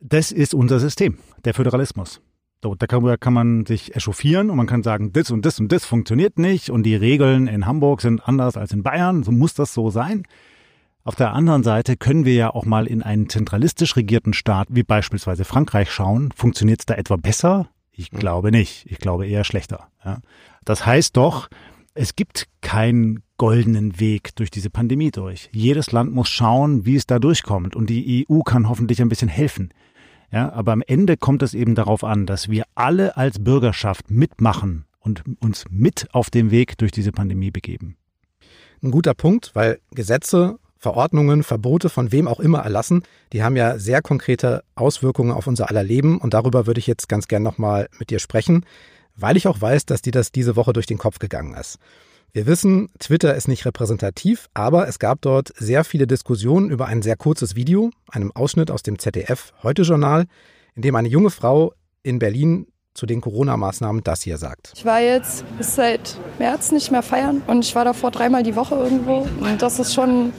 Das 0.00 0.32
ist 0.32 0.54
unser 0.54 0.80
System, 0.80 1.18
der 1.44 1.54
Föderalismus. 1.54 2.20
So, 2.62 2.74
da 2.74 2.86
kann, 2.86 3.20
kann, 3.20 3.34
man 3.34 3.66
sich 3.66 3.94
echauffieren 3.94 4.50
und 4.50 4.56
man 4.56 4.66
kann 4.66 4.82
sagen, 4.82 5.12
das 5.12 5.30
und 5.30 5.44
das 5.44 5.60
und 5.60 5.70
das 5.70 5.84
funktioniert 5.84 6.38
nicht 6.38 6.70
und 6.70 6.84
die 6.84 6.96
Regeln 6.96 7.46
in 7.46 7.66
Hamburg 7.66 8.00
sind 8.00 8.26
anders 8.26 8.56
als 8.56 8.72
in 8.72 8.82
Bayern, 8.82 9.22
so 9.22 9.30
muss 9.30 9.54
das 9.54 9.74
so 9.74 9.90
sein. 9.90 10.24
Auf 11.06 11.14
der 11.14 11.34
anderen 11.34 11.62
Seite 11.62 11.96
können 11.96 12.24
wir 12.24 12.34
ja 12.34 12.52
auch 12.52 12.64
mal 12.64 12.88
in 12.88 13.00
einen 13.00 13.28
zentralistisch 13.28 13.94
regierten 13.94 14.32
Staat 14.32 14.66
wie 14.72 14.82
beispielsweise 14.82 15.44
Frankreich 15.44 15.92
schauen. 15.92 16.32
Funktioniert 16.34 16.80
es 16.80 16.86
da 16.86 16.94
etwa 16.94 17.14
besser? 17.14 17.68
Ich 17.92 18.10
hm. 18.10 18.18
glaube 18.18 18.50
nicht. 18.50 18.86
Ich 18.90 18.98
glaube 18.98 19.28
eher 19.28 19.44
schlechter. 19.44 19.86
Ja. 20.04 20.18
Das 20.64 20.84
heißt 20.84 21.16
doch, 21.16 21.48
es 21.94 22.16
gibt 22.16 22.48
keinen 22.60 23.22
goldenen 23.38 24.00
Weg 24.00 24.34
durch 24.34 24.50
diese 24.50 24.68
Pandemie 24.68 25.12
durch. 25.12 25.48
Jedes 25.52 25.92
Land 25.92 26.12
muss 26.12 26.28
schauen, 26.28 26.86
wie 26.86 26.96
es 26.96 27.06
da 27.06 27.20
durchkommt. 27.20 27.76
Und 27.76 27.88
die 27.88 28.26
EU 28.28 28.40
kann 28.40 28.68
hoffentlich 28.68 29.00
ein 29.00 29.08
bisschen 29.08 29.28
helfen. 29.28 29.72
Ja, 30.32 30.52
aber 30.52 30.72
am 30.72 30.82
Ende 30.84 31.16
kommt 31.16 31.44
es 31.44 31.54
eben 31.54 31.76
darauf 31.76 32.02
an, 32.02 32.26
dass 32.26 32.48
wir 32.48 32.64
alle 32.74 33.16
als 33.16 33.38
Bürgerschaft 33.38 34.10
mitmachen 34.10 34.86
und 34.98 35.22
uns 35.38 35.66
mit 35.70 36.08
auf 36.12 36.30
den 36.30 36.50
Weg 36.50 36.76
durch 36.78 36.90
diese 36.90 37.12
Pandemie 37.12 37.52
begeben. 37.52 37.96
Ein 38.82 38.90
guter 38.90 39.14
Punkt, 39.14 39.52
weil 39.54 39.78
Gesetze 39.92 40.58
Verordnungen, 40.78 41.42
Verbote 41.42 41.88
von 41.88 42.12
wem 42.12 42.28
auch 42.28 42.40
immer 42.40 42.60
erlassen, 42.60 43.02
die 43.32 43.42
haben 43.42 43.56
ja 43.56 43.78
sehr 43.78 44.02
konkrete 44.02 44.62
Auswirkungen 44.74 45.32
auf 45.32 45.46
unser 45.46 45.68
aller 45.70 45.82
Leben 45.82 46.18
und 46.18 46.34
darüber 46.34 46.66
würde 46.66 46.78
ich 46.78 46.86
jetzt 46.86 47.08
ganz 47.08 47.28
gern 47.28 47.42
nochmal 47.42 47.88
mit 47.98 48.10
dir 48.10 48.18
sprechen, 48.18 48.64
weil 49.16 49.36
ich 49.36 49.48
auch 49.48 49.60
weiß, 49.60 49.86
dass 49.86 50.02
dir 50.02 50.12
das 50.12 50.32
diese 50.32 50.56
Woche 50.56 50.72
durch 50.72 50.86
den 50.86 50.98
Kopf 50.98 51.18
gegangen 51.18 51.54
ist. 51.54 51.78
Wir 52.32 52.46
wissen, 52.46 52.90
Twitter 52.98 53.34
ist 53.34 53.48
nicht 53.48 53.64
repräsentativ, 53.64 54.48
aber 54.52 54.86
es 54.88 54.98
gab 54.98 55.22
dort 55.22 55.52
sehr 55.56 55.84
viele 55.84 56.06
Diskussionen 56.06 56.68
über 56.68 56.86
ein 56.86 57.00
sehr 57.00 57.16
kurzes 57.16 57.56
Video, 57.56 57.90
einem 58.10 58.30
Ausschnitt 58.32 58.70
aus 58.70 58.82
dem 58.82 58.98
ZDF 58.98 59.54
Heute 59.62 59.82
Journal, 59.82 60.26
in 60.74 60.82
dem 60.82 60.94
eine 60.96 61.08
junge 61.08 61.30
Frau 61.30 61.72
in 62.02 62.18
Berlin 62.18 62.66
zu 62.92 63.06
den 63.06 63.20
Corona-Maßnahmen 63.20 64.02
das 64.02 64.22
hier 64.22 64.38
sagt. 64.38 64.72
Ich 64.74 64.84
war 64.84 65.00
jetzt 65.00 65.44
seit 65.60 66.18
März 66.38 66.72
nicht 66.72 66.90
mehr 66.90 67.02
feiern 67.02 67.42
und 67.46 67.64
ich 67.64 67.74
war 67.74 67.84
davor 67.84 68.10
dreimal 68.10 68.42
die 68.42 68.56
Woche 68.56 68.74
irgendwo. 68.74 69.26
Und 69.40 69.62
das 69.62 69.78
ist 69.78 69.94
schon 69.94 70.32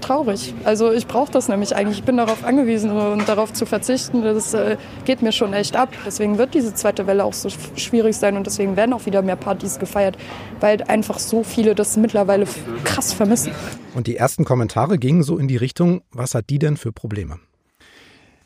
traurig. 0.00 0.54
Also 0.64 0.92
ich 0.92 1.06
brauche 1.06 1.30
das 1.30 1.48
nämlich 1.48 1.74
eigentlich. 1.74 1.98
Ich 1.98 2.04
bin 2.04 2.16
darauf 2.16 2.44
angewiesen 2.44 2.90
und 2.90 3.28
darauf 3.28 3.52
zu 3.52 3.66
verzichten, 3.66 4.22
das 4.22 4.54
äh, 4.54 4.76
geht 5.04 5.22
mir 5.22 5.32
schon 5.32 5.52
echt 5.52 5.76
ab. 5.76 5.90
Deswegen 6.06 6.38
wird 6.38 6.54
diese 6.54 6.74
zweite 6.74 7.06
Welle 7.06 7.24
auch 7.24 7.32
so 7.32 7.48
schwierig 7.76 8.16
sein 8.16 8.36
und 8.36 8.46
deswegen 8.46 8.76
werden 8.76 8.92
auch 8.92 9.06
wieder 9.06 9.22
mehr 9.22 9.36
Partys 9.36 9.78
gefeiert, 9.78 10.16
weil 10.60 10.82
einfach 10.82 11.18
so 11.18 11.42
viele 11.42 11.74
das 11.74 11.96
mittlerweile 11.96 12.46
krass 12.84 13.12
vermissen. 13.12 13.52
Und 13.94 14.06
die 14.06 14.16
ersten 14.16 14.44
Kommentare 14.44 14.98
gingen 14.98 15.22
so 15.22 15.38
in 15.38 15.48
die 15.48 15.56
Richtung, 15.56 16.02
was 16.12 16.34
hat 16.34 16.50
die 16.50 16.58
denn 16.58 16.76
für 16.76 16.92
Probleme? 16.92 17.38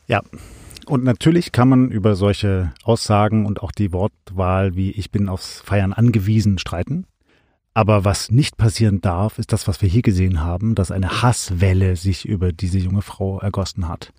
Ja, 0.07 0.21
und 0.85 1.03
natürlich 1.03 1.51
kann 1.51 1.69
man 1.69 1.91
über 1.91 2.15
solche 2.15 2.73
Aussagen 2.83 3.45
und 3.45 3.61
auch 3.61 3.71
die 3.71 3.93
Wortwahl 3.93 4.75
wie 4.75 4.91
ich 4.91 5.11
bin 5.11 5.29
aufs 5.29 5.61
Feiern 5.61 5.93
angewiesen 5.93 6.57
streiten. 6.57 7.05
Aber 7.73 8.05
was 8.05 8.29
nicht 8.29 8.57
passieren 8.57 9.01
darf, 9.01 9.39
ist 9.39 9.51
das, 9.51 9.67
was 9.67 9.81
wir 9.81 9.89
hier 9.89 10.03
gesehen 10.03 10.41
haben, 10.41 10.75
dass 10.75 10.91
eine 10.91 11.21
Hasswelle 11.21 11.95
sich 11.95 12.25
über 12.25 12.51
diese 12.51 12.77
junge 12.77 13.01
Frau 13.01 13.39
ergossen 13.39 13.87
hat. 13.87 14.13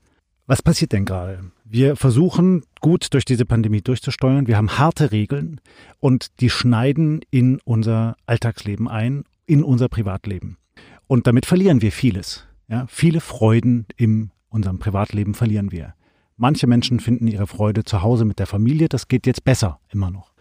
Was 0.46 0.60
passiert 0.60 0.92
denn 0.92 1.04
gerade? 1.04 1.52
Wir 1.64 1.96
versuchen 1.96 2.64
gut 2.80 3.14
durch 3.14 3.24
diese 3.24 3.46
Pandemie 3.46 3.80
durchzusteuern. 3.80 4.46
Wir 4.46 4.56
haben 4.56 4.76
harte 4.76 5.10
Regeln 5.12 5.60
und 6.00 6.40
die 6.40 6.50
schneiden 6.50 7.20
in 7.30 7.60
unser 7.64 8.16
Alltagsleben 8.26 8.88
ein, 8.88 9.24
in 9.46 9.62
unser 9.62 9.88
Privatleben. 9.88 10.58
Und 11.06 11.26
damit 11.26 11.46
verlieren 11.46 11.80
wir 11.80 11.92
vieles. 11.92 12.44
Ja, 12.68 12.86
viele 12.88 13.20
Freuden 13.20 13.86
in 13.96 14.32
unserem 14.48 14.78
Privatleben 14.78 15.34
verlieren 15.34 15.72
wir. 15.72 15.94
Manche 16.36 16.66
Menschen 16.66 17.00
finden 17.00 17.28
ihre 17.28 17.46
Freude 17.46 17.84
zu 17.84 18.02
Hause 18.02 18.24
mit 18.24 18.38
der 18.38 18.46
Familie. 18.46 18.88
Das 18.88 19.08
geht 19.08 19.26
jetzt 19.26 19.44
besser, 19.44 19.78
immer 19.90 20.10
noch. 20.10 20.33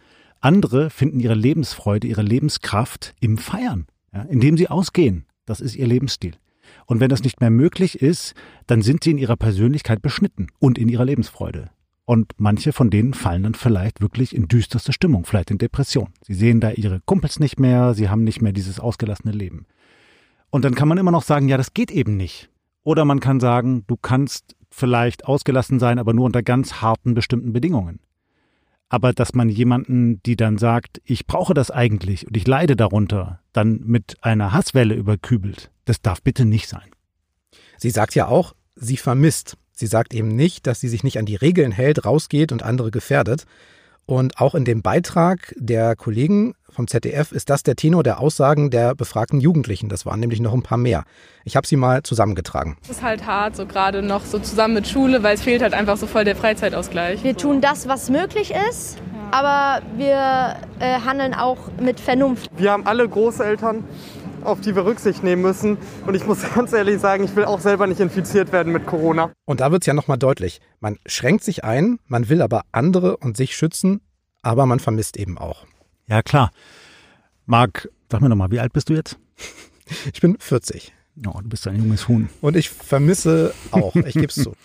Andere 0.44 0.90
finden 0.90 1.20
ihre 1.20 1.34
Lebensfreude, 1.34 2.06
ihre 2.06 2.20
Lebenskraft 2.20 3.14
im 3.18 3.38
Feiern, 3.38 3.86
ja, 4.12 4.22
indem 4.24 4.58
sie 4.58 4.68
ausgehen. 4.68 5.24
Das 5.46 5.62
ist 5.62 5.74
ihr 5.74 5.86
Lebensstil. 5.86 6.34
Und 6.84 7.00
wenn 7.00 7.08
das 7.08 7.22
nicht 7.22 7.40
mehr 7.40 7.48
möglich 7.48 8.02
ist, 8.02 8.34
dann 8.66 8.82
sind 8.82 9.04
sie 9.04 9.12
in 9.12 9.18
ihrer 9.18 9.36
Persönlichkeit 9.36 10.02
beschnitten 10.02 10.48
und 10.58 10.76
in 10.76 10.90
ihrer 10.90 11.06
Lebensfreude. 11.06 11.70
Und 12.04 12.32
manche 12.36 12.74
von 12.74 12.90
denen 12.90 13.14
fallen 13.14 13.44
dann 13.44 13.54
vielleicht 13.54 14.02
wirklich 14.02 14.36
in 14.36 14.46
düsterste 14.46 14.92
Stimmung, 14.92 15.24
vielleicht 15.24 15.50
in 15.50 15.56
Depression. 15.56 16.10
Sie 16.20 16.34
sehen 16.34 16.60
da 16.60 16.72
ihre 16.72 17.00
Kumpels 17.06 17.40
nicht 17.40 17.58
mehr, 17.58 17.94
sie 17.94 18.10
haben 18.10 18.22
nicht 18.22 18.42
mehr 18.42 18.52
dieses 18.52 18.78
ausgelassene 18.78 19.32
Leben. 19.32 19.64
Und 20.50 20.66
dann 20.66 20.74
kann 20.74 20.88
man 20.88 20.98
immer 20.98 21.10
noch 21.10 21.22
sagen, 21.22 21.48
ja, 21.48 21.56
das 21.56 21.72
geht 21.72 21.90
eben 21.90 22.18
nicht. 22.18 22.50
Oder 22.82 23.06
man 23.06 23.20
kann 23.20 23.40
sagen, 23.40 23.84
du 23.86 23.96
kannst 23.96 24.56
vielleicht 24.70 25.24
ausgelassen 25.24 25.78
sein, 25.78 25.98
aber 25.98 26.12
nur 26.12 26.26
unter 26.26 26.42
ganz 26.42 26.82
harten 26.82 27.14
bestimmten 27.14 27.54
Bedingungen. 27.54 28.00
Aber 28.94 29.12
dass 29.12 29.34
man 29.34 29.48
jemanden, 29.48 30.22
die 30.22 30.36
dann 30.36 30.56
sagt, 30.56 31.02
ich 31.04 31.26
brauche 31.26 31.52
das 31.52 31.72
eigentlich 31.72 32.28
und 32.28 32.36
ich 32.36 32.46
leide 32.46 32.76
darunter, 32.76 33.40
dann 33.52 33.80
mit 33.84 34.18
einer 34.20 34.52
Hasswelle 34.52 34.94
überkübelt, 34.94 35.72
das 35.84 36.00
darf 36.00 36.22
bitte 36.22 36.44
nicht 36.44 36.68
sein. 36.68 36.88
Sie 37.76 37.90
sagt 37.90 38.14
ja 38.14 38.28
auch, 38.28 38.54
sie 38.76 38.96
vermisst. 38.96 39.56
Sie 39.72 39.88
sagt 39.88 40.14
eben 40.14 40.28
nicht, 40.28 40.68
dass 40.68 40.78
sie 40.78 40.86
sich 40.86 41.02
nicht 41.02 41.18
an 41.18 41.26
die 41.26 41.34
Regeln 41.34 41.72
hält, 41.72 42.04
rausgeht 42.04 42.52
und 42.52 42.62
andere 42.62 42.92
gefährdet. 42.92 43.46
Und 44.06 44.38
auch 44.38 44.54
in 44.54 44.64
dem 44.64 44.80
Beitrag 44.80 45.52
der 45.58 45.96
Kollegen 45.96 46.54
vom 46.74 46.88
ZDF 46.88 47.32
ist 47.32 47.50
das 47.50 47.62
der 47.62 47.76
Tenor 47.76 48.02
der 48.02 48.20
Aussagen 48.20 48.70
der 48.70 48.94
befragten 48.94 49.40
Jugendlichen. 49.40 49.88
Das 49.88 50.04
waren 50.04 50.20
nämlich 50.20 50.40
noch 50.40 50.52
ein 50.52 50.62
paar 50.62 50.76
mehr. 50.76 51.04
Ich 51.44 51.56
habe 51.56 51.66
sie 51.66 51.76
mal 51.76 52.02
zusammengetragen. 52.02 52.76
Es 52.82 52.90
ist 52.90 53.02
halt 53.02 53.26
hart, 53.26 53.56
so 53.56 53.64
gerade 53.64 54.02
noch 54.02 54.24
so 54.24 54.38
zusammen 54.38 54.74
mit 54.74 54.88
Schule, 54.88 55.22
weil 55.22 55.36
es 55.36 55.42
fehlt 55.42 55.62
halt 55.62 55.72
einfach 55.72 55.96
so 55.96 56.06
voll 56.06 56.24
der 56.24 56.36
Freizeitausgleich. 56.36 57.22
Wir 57.22 57.36
tun 57.36 57.60
das, 57.60 57.88
was 57.88 58.10
möglich 58.10 58.52
ist, 58.70 58.98
aber 59.30 59.82
wir 59.96 60.56
äh, 60.80 61.00
handeln 61.04 61.34
auch 61.34 61.58
mit 61.80 62.00
Vernunft. 62.00 62.50
Wir 62.56 62.72
haben 62.72 62.86
alle 62.86 63.08
Großeltern 63.08 63.84
auf 64.42 64.60
die 64.60 64.76
wir 64.76 64.84
Rücksicht 64.84 65.24
nehmen 65.24 65.40
müssen. 65.40 65.78
Und 66.06 66.14
ich 66.14 66.26
muss 66.26 66.42
ganz 66.54 66.72
ehrlich 66.74 67.00
sagen, 67.00 67.24
ich 67.24 67.34
will 67.34 67.46
auch 67.46 67.60
selber 67.60 67.86
nicht 67.86 68.00
infiziert 68.00 68.52
werden 68.52 68.74
mit 68.74 68.86
Corona. 68.86 69.32
Und 69.46 69.60
da 69.60 69.72
wird 69.72 69.82
es 69.82 69.86
ja 69.86 69.94
nochmal 69.94 70.18
deutlich. 70.18 70.60
Man 70.80 70.98
schränkt 71.06 71.44
sich 71.44 71.64
ein, 71.64 71.98
man 72.08 72.28
will 72.28 72.42
aber 72.42 72.62
andere 72.70 73.16
und 73.16 73.38
sich 73.38 73.56
schützen, 73.56 74.02
aber 74.42 74.66
man 74.66 74.80
vermisst 74.80 75.16
eben 75.16 75.38
auch. 75.38 75.64
Ja, 76.06 76.22
klar. 76.22 76.50
Marc, 77.46 77.88
sag 78.10 78.20
mir 78.20 78.28
nochmal, 78.28 78.50
wie 78.50 78.60
alt 78.60 78.72
bist 78.72 78.88
du 78.88 78.94
jetzt? 78.94 79.18
Ich 80.12 80.20
bin 80.20 80.36
40. 80.38 80.92
Oh, 81.26 81.40
du 81.42 81.48
bist 81.48 81.66
ein 81.68 81.76
junges 81.76 82.08
Huhn. 82.08 82.28
Und 82.40 82.56
ich 82.56 82.70
vermisse 82.70 83.54
auch, 83.70 83.94
ich 83.94 84.14
gebe 84.14 84.26
es 84.26 84.34
zu. 84.34 84.54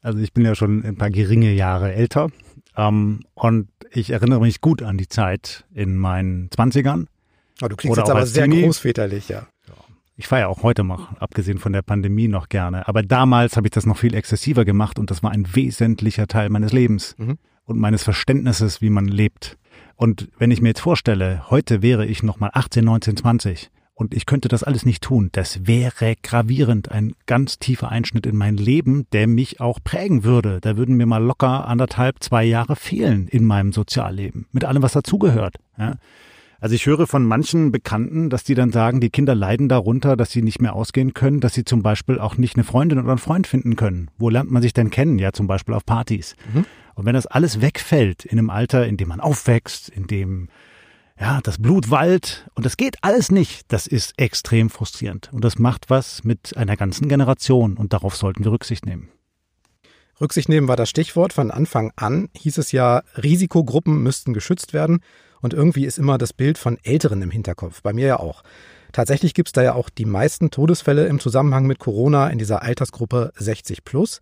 Also 0.00 0.20
ich 0.20 0.32
bin 0.32 0.44
ja 0.44 0.54
schon 0.54 0.84
ein 0.84 0.94
paar 0.94 1.10
geringe 1.10 1.52
Jahre 1.52 1.92
älter 1.92 2.28
ähm, 2.76 3.18
und 3.34 3.68
ich 3.90 4.10
erinnere 4.10 4.40
mich 4.40 4.60
gut 4.60 4.80
an 4.80 4.96
die 4.96 5.08
Zeit 5.08 5.64
in 5.74 5.96
meinen 5.96 6.52
Zwanzigern, 6.52 7.08
Oh, 7.62 7.68
du 7.68 7.76
klingst 7.76 7.98
jetzt 7.98 8.10
aber 8.10 8.26
sehr 8.26 8.44
Teenie. 8.44 8.62
großväterlich, 8.62 9.28
ja. 9.28 9.46
Ich 10.16 10.26
feiere 10.26 10.48
auch 10.48 10.64
heute 10.64 10.82
noch, 10.82 11.16
abgesehen 11.20 11.58
von 11.58 11.72
der 11.72 11.82
Pandemie, 11.82 12.26
noch 12.26 12.48
gerne. 12.48 12.88
Aber 12.88 13.04
damals 13.04 13.56
habe 13.56 13.68
ich 13.68 13.70
das 13.70 13.86
noch 13.86 13.98
viel 13.98 14.14
exzessiver 14.14 14.64
gemacht 14.64 14.98
und 14.98 15.12
das 15.12 15.22
war 15.22 15.30
ein 15.30 15.54
wesentlicher 15.54 16.26
Teil 16.26 16.48
meines 16.48 16.72
Lebens 16.72 17.14
mhm. 17.18 17.38
und 17.64 17.78
meines 17.78 18.02
Verständnisses, 18.02 18.80
wie 18.80 18.90
man 18.90 19.06
lebt. 19.06 19.58
Und 19.98 20.28
wenn 20.38 20.52
ich 20.52 20.62
mir 20.62 20.68
jetzt 20.68 20.80
vorstelle, 20.80 21.50
heute 21.50 21.82
wäre 21.82 22.06
ich 22.06 22.22
noch 22.22 22.38
mal 22.38 22.50
18, 22.52 22.84
19, 22.84 23.16
20 23.16 23.68
und 23.94 24.14
ich 24.14 24.26
könnte 24.26 24.46
das 24.46 24.62
alles 24.62 24.86
nicht 24.86 25.02
tun, 25.02 25.28
das 25.32 25.66
wäre 25.66 26.14
gravierend, 26.22 26.92
ein 26.92 27.14
ganz 27.26 27.58
tiefer 27.58 27.88
Einschnitt 27.88 28.24
in 28.24 28.36
mein 28.36 28.56
Leben, 28.56 29.08
der 29.10 29.26
mich 29.26 29.60
auch 29.60 29.80
prägen 29.82 30.22
würde. 30.22 30.60
Da 30.60 30.76
würden 30.76 30.96
mir 30.96 31.06
mal 31.06 31.20
locker 31.20 31.66
anderthalb, 31.66 32.22
zwei 32.22 32.44
Jahre 32.44 32.76
fehlen 32.76 33.26
in 33.26 33.44
meinem 33.44 33.72
Sozialleben, 33.72 34.46
mit 34.52 34.64
allem, 34.64 34.84
was 34.84 34.92
dazugehört. 34.92 35.56
Ja. 35.76 35.96
Also 36.60 36.76
ich 36.76 36.86
höre 36.86 37.08
von 37.08 37.24
manchen 37.24 37.72
Bekannten, 37.72 38.30
dass 38.30 38.44
die 38.44 38.54
dann 38.54 38.70
sagen, 38.70 39.00
die 39.00 39.10
Kinder 39.10 39.34
leiden 39.34 39.68
darunter, 39.68 40.16
dass 40.16 40.30
sie 40.30 40.42
nicht 40.42 40.60
mehr 40.60 40.74
ausgehen 40.74 41.12
können, 41.12 41.40
dass 41.40 41.54
sie 41.54 41.64
zum 41.64 41.82
Beispiel 41.82 42.20
auch 42.20 42.36
nicht 42.36 42.54
eine 42.54 42.62
Freundin 42.62 43.00
oder 43.00 43.10
einen 43.10 43.18
Freund 43.18 43.48
finden 43.48 43.74
können. 43.74 44.10
Wo 44.16 44.30
lernt 44.30 44.52
man 44.52 44.62
sich 44.62 44.74
denn 44.74 44.90
kennen? 44.90 45.18
Ja, 45.18 45.32
zum 45.32 45.48
Beispiel 45.48 45.74
auf 45.74 45.84
Partys. 45.84 46.36
Mhm. 46.54 46.66
Und 46.98 47.04
wenn 47.04 47.14
das 47.14 47.28
alles 47.28 47.60
wegfällt 47.60 48.24
in 48.24 48.40
einem 48.40 48.50
Alter, 48.50 48.84
in 48.84 48.96
dem 48.96 49.06
man 49.06 49.20
aufwächst, 49.20 49.88
in 49.88 50.08
dem 50.08 50.48
ja, 51.16 51.40
das 51.44 51.62
Blut 51.62 51.90
wallt 51.90 52.50
und 52.56 52.66
das 52.66 52.76
geht 52.76 52.96
alles 53.02 53.30
nicht, 53.30 53.72
das 53.72 53.86
ist 53.86 54.14
extrem 54.18 54.68
frustrierend. 54.68 55.32
Und 55.32 55.44
das 55.44 55.60
macht 55.60 55.90
was 55.90 56.24
mit 56.24 56.56
einer 56.56 56.76
ganzen 56.76 57.08
Generation 57.08 57.76
und 57.76 57.92
darauf 57.92 58.16
sollten 58.16 58.42
wir 58.42 58.50
Rücksicht 58.50 58.84
nehmen. 58.84 59.10
Rücksicht 60.20 60.48
nehmen 60.48 60.66
war 60.66 60.74
das 60.74 60.90
Stichwort. 60.90 61.32
Von 61.32 61.52
Anfang 61.52 61.92
an 61.94 62.30
hieß 62.36 62.58
es 62.58 62.72
ja, 62.72 63.04
Risikogruppen 63.16 64.02
müssten 64.02 64.34
geschützt 64.34 64.72
werden. 64.72 64.98
Und 65.40 65.54
irgendwie 65.54 65.84
ist 65.84 65.98
immer 65.98 66.18
das 66.18 66.32
Bild 66.32 66.58
von 66.58 66.78
Älteren 66.82 67.22
im 67.22 67.30
Hinterkopf, 67.30 67.80
bei 67.80 67.92
mir 67.92 68.08
ja 68.08 68.18
auch. 68.18 68.42
Tatsächlich 68.90 69.34
gibt 69.34 69.50
es 69.50 69.52
da 69.52 69.62
ja 69.62 69.74
auch 69.74 69.88
die 69.88 70.04
meisten 70.04 70.50
Todesfälle 70.50 71.06
im 71.06 71.20
Zusammenhang 71.20 71.66
mit 71.68 71.78
Corona 71.78 72.28
in 72.28 72.38
dieser 72.38 72.62
Altersgruppe 72.62 73.32
60 73.36 73.84
plus. 73.84 74.18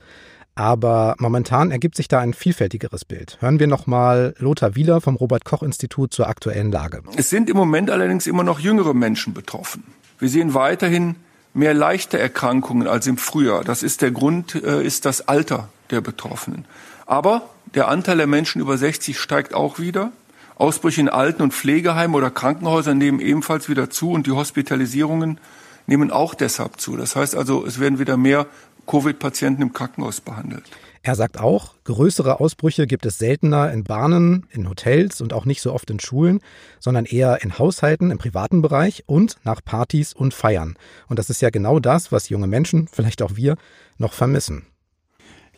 Aber 0.56 1.14
momentan 1.18 1.70
ergibt 1.70 1.96
sich 1.96 2.08
da 2.08 2.18
ein 2.18 2.32
vielfältigeres 2.32 3.04
Bild. 3.04 3.36
Hören 3.40 3.60
wir 3.60 3.66
nochmal 3.66 4.34
Lothar 4.38 4.74
Wieler 4.74 5.02
vom 5.02 5.14
Robert 5.16 5.44
Koch 5.44 5.62
Institut 5.62 6.14
zur 6.14 6.28
aktuellen 6.28 6.72
Lage. 6.72 7.02
Es 7.16 7.28
sind 7.28 7.50
im 7.50 7.56
Moment 7.58 7.90
allerdings 7.90 8.26
immer 8.26 8.42
noch 8.42 8.58
jüngere 8.58 8.94
Menschen 8.94 9.34
betroffen. 9.34 9.84
Wir 10.18 10.30
sehen 10.30 10.54
weiterhin 10.54 11.16
mehr 11.52 11.74
leichte 11.74 12.18
Erkrankungen 12.18 12.88
als 12.88 13.06
im 13.06 13.18
Frühjahr. 13.18 13.64
Das 13.64 13.82
ist 13.82 14.00
der 14.00 14.10
Grund, 14.12 14.54
äh, 14.54 14.82
ist 14.82 15.04
das 15.04 15.28
Alter 15.28 15.68
der 15.90 16.00
Betroffenen. 16.00 16.64
Aber 17.04 17.50
der 17.74 17.88
Anteil 17.88 18.16
der 18.16 18.26
Menschen 18.26 18.62
über 18.62 18.78
60 18.78 19.18
steigt 19.18 19.52
auch 19.52 19.78
wieder. 19.78 20.10
Ausbrüche 20.56 21.02
in 21.02 21.10
Alten- 21.10 21.42
und 21.42 21.52
Pflegeheimen 21.52 22.16
oder 22.16 22.30
Krankenhäusern 22.30 22.96
nehmen 22.96 23.20
ebenfalls 23.20 23.68
wieder 23.68 23.90
zu 23.90 24.10
und 24.10 24.26
die 24.26 24.32
Hospitalisierungen 24.32 25.38
nehmen 25.86 26.10
auch 26.10 26.34
deshalb 26.34 26.80
zu. 26.80 26.96
Das 26.96 27.14
heißt 27.14 27.36
also, 27.36 27.64
es 27.66 27.78
werden 27.78 27.98
wieder 27.98 28.16
mehr 28.16 28.46
Covid-Patienten 28.86 29.62
im 29.62 29.72
Krankenhaus 29.72 30.20
behandelt. 30.20 30.64
Er 31.02 31.14
sagt 31.14 31.38
auch, 31.38 31.74
größere 31.84 32.40
Ausbrüche 32.40 32.88
gibt 32.88 33.06
es 33.06 33.18
seltener 33.18 33.72
in 33.72 33.84
Bahnen, 33.84 34.46
in 34.50 34.68
Hotels 34.68 35.20
und 35.20 35.32
auch 35.32 35.44
nicht 35.44 35.60
so 35.60 35.72
oft 35.72 35.88
in 35.90 36.00
Schulen, 36.00 36.40
sondern 36.80 37.04
eher 37.04 37.42
in 37.42 37.58
Haushalten, 37.58 38.10
im 38.10 38.18
privaten 38.18 38.60
Bereich 38.60 39.04
und 39.06 39.36
nach 39.44 39.64
Partys 39.64 40.14
und 40.14 40.34
Feiern. 40.34 40.76
Und 41.08 41.20
das 41.20 41.30
ist 41.30 41.42
ja 41.42 41.50
genau 41.50 41.78
das, 41.78 42.10
was 42.10 42.28
junge 42.28 42.48
Menschen, 42.48 42.88
vielleicht 42.90 43.22
auch 43.22 43.36
wir, 43.36 43.56
noch 43.98 44.14
vermissen. 44.14 44.66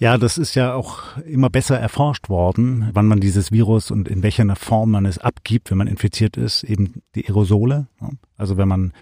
Ja, 0.00 0.16
das 0.16 0.38
ist 0.38 0.54
ja 0.54 0.74
auch 0.74 1.16
immer 1.26 1.50
besser 1.50 1.78
erforscht 1.78 2.28
worden, 2.28 2.90
wann 2.92 3.06
man 3.06 3.18
dieses 3.18 3.50
Virus 3.50 3.90
und 3.90 4.06
in 4.06 4.22
welcher 4.22 4.54
Form 4.54 4.92
man 4.92 5.06
es 5.06 5.18
abgibt, 5.18 5.70
wenn 5.70 5.78
man 5.78 5.88
infiziert 5.88 6.36
ist, 6.36 6.62
eben 6.62 7.02
die 7.16 7.26
Aerosole. 7.26 7.88
Also 8.36 8.56
wenn 8.58 8.68
man 8.68 8.92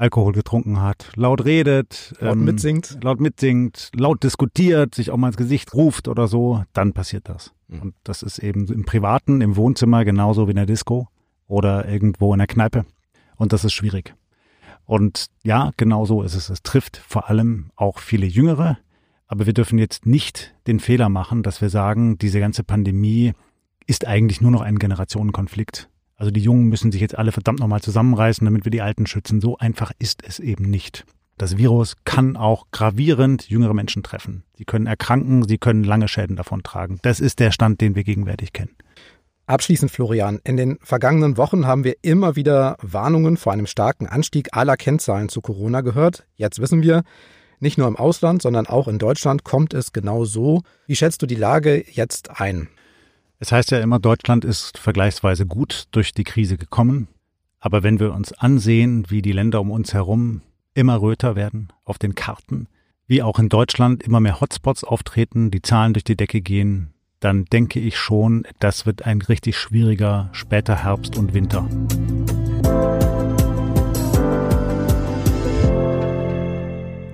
Alkohol 0.00 0.32
getrunken 0.32 0.80
hat, 0.80 1.12
laut 1.14 1.44
redet, 1.44 2.14
laut 2.20 2.36
ähm, 2.36 2.44
mitsingt, 2.44 2.98
laut 3.02 3.20
mitsingt, 3.20 3.90
laut 3.94 4.22
diskutiert, 4.22 4.94
sich 4.94 5.10
auch 5.10 5.18
mal 5.18 5.26
ins 5.26 5.36
Gesicht 5.36 5.74
ruft 5.74 6.08
oder 6.08 6.26
so, 6.26 6.64
dann 6.72 6.94
passiert 6.94 7.28
das. 7.28 7.52
Mhm. 7.68 7.82
Und 7.82 7.94
das 8.02 8.22
ist 8.22 8.38
eben 8.38 8.66
im 8.68 8.84
Privaten, 8.84 9.42
im 9.42 9.56
Wohnzimmer 9.56 10.06
genauso 10.06 10.46
wie 10.46 10.52
in 10.52 10.56
der 10.56 10.64
Disco 10.64 11.08
oder 11.46 11.86
irgendwo 11.86 12.32
in 12.32 12.38
der 12.38 12.46
Kneipe. 12.46 12.86
Und 13.36 13.52
das 13.52 13.64
ist 13.64 13.74
schwierig. 13.74 14.14
Und 14.86 15.26
ja, 15.44 15.70
genau 15.76 16.06
so 16.06 16.22
ist 16.22 16.34
es. 16.34 16.48
Es 16.48 16.62
trifft 16.62 16.96
vor 16.96 17.28
allem 17.28 17.70
auch 17.76 17.98
viele 17.98 18.26
Jüngere, 18.26 18.78
aber 19.26 19.44
wir 19.44 19.52
dürfen 19.52 19.78
jetzt 19.78 20.06
nicht 20.06 20.54
den 20.66 20.80
Fehler 20.80 21.10
machen, 21.10 21.42
dass 21.42 21.60
wir 21.60 21.68
sagen, 21.68 22.16
diese 22.16 22.40
ganze 22.40 22.64
Pandemie 22.64 23.34
ist 23.86 24.06
eigentlich 24.06 24.40
nur 24.40 24.50
noch 24.50 24.62
ein 24.62 24.78
Generationenkonflikt. 24.78 25.89
Also 26.20 26.30
die 26.30 26.42
Jungen 26.42 26.66
müssen 26.66 26.92
sich 26.92 27.00
jetzt 27.00 27.16
alle 27.16 27.32
verdammt 27.32 27.60
nochmal 27.60 27.80
zusammenreißen, 27.80 28.44
damit 28.44 28.66
wir 28.66 28.70
die 28.70 28.82
Alten 28.82 29.06
schützen. 29.06 29.40
So 29.40 29.56
einfach 29.56 29.90
ist 29.98 30.22
es 30.22 30.38
eben 30.38 30.64
nicht. 30.64 31.06
Das 31.38 31.56
Virus 31.56 31.96
kann 32.04 32.36
auch 32.36 32.66
gravierend 32.72 33.48
jüngere 33.48 33.72
Menschen 33.72 34.02
treffen. 34.02 34.44
Sie 34.54 34.66
können 34.66 34.84
erkranken, 34.84 35.48
sie 35.48 35.56
können 35.56 35.82
lange 35.82 36.08
Schäden 36.08 36.36
davon 36.36 36.62
tragen. 36.62 36.98
Das 37.00 37.20
ist 37.20 37.38
der 37.38 37.52
Stand, 37.52 37.80
den 37.80 37.94
wir 37.94 38.04
gegenwärtig 38.04 38.52
kennen. 38.52 38.76
Abschließend, 39.46 39.90
Florian, 39.90 40.40
in 40.44 40.58
den 40.58 40.78
vergangenen 40.82 41.38
Wochen 41.38 41.66
haben 41.66 41.84
wir 41.84 41.94
immer 42.02 42.36
wieder 42.36 42.76
Warnungen 42.82 43.38
vor 43.38 43.54
einem 43.54 43.66
starken 43.66 44.06
Anstieg 44.06 44.50
aller 44.54 44.76
Kennzahlen 44.76 45.30
zu 45.30 45.40
Corona 45.40 45.80
gehört. 45.80 46.26
Jetzt 46.36 46.60
wissen 46.60 46.82
wir, 46.82 47.02
nicht 47.60 47.78
nur 47.78 47.88
im 47.88 47.96
Ausland, 47.96 48.42
sondern 48.42 48.66
auch 48.66 48.88
in 48.88 48.98
Deutschland 48.98 49.42
kommt 49.42 49.72
es 49.72 49.94
genau 49.94 50.26
so. 50.26 50.64
Wie 50.86 50.96
schätzt 50.96 51.22
du 51.22 51.26
die 51.26 51.34
Lage 51.34 51.82
jetzt 51.90 52.42
ein? 52.42 52.68
Es 53.42 53.52
heißt 53.52 53.70
ja 53.70 53.80
immer, 53.80 53.98
Deutschland 53.98 54.44
ist 54.44 54.76
vergleichsweise 54.76 55.46
gut 55.46 55.84
durch 55.92 56.12
die 56.12 56.24
Krise 56.24 56.58
gekommen. 56.58 57.08
Aber 57.58 57.82
wenn 57.82 57.98
wir 57.98 58.12
uns 58.12 58.34
ansehen, 58.34 59.06
wie 59.08 59.22
die 59.22 59.32
Länder 59.32 59.62
um 59.62 59.70
uns 59.70 59.94
herum 59.94 60.42
immer 60.74 61.00
röter 61.00 61.36
werden 61.36 61.72
auf 61.84 61.98
den 61.98 62.14
Karten, 62.14 62.68
wie 63.06 63.22
auch 63.22 63.38
in 63.38 63.48
Deutschland 63.48 64.02
immer 64.02 64.20
mehr 64.20 64.42
Hotspots 64.42 64.84
auftreten, 64.84 65.50
die 65.50 65.62
Zahlen 65.62 65.94
durch 65.94 66.04
die 66.04 66.16
Decke 66.16 66.42
gehen, 66.42 66.92
dann 67.18 67.46
denke 67.46 67.80
ich 67.80 67.96
schon, 67.96 68.46
das 68.58 68.84
wird 68.84 69.06
ein 69.06 69.22
richtig 69.22 69.56
schwieriger 69.56 70.28
später 70.32 70.84
Herbst 70.84 71.16
und 71.16 71.32
Winter. 71.32 71.66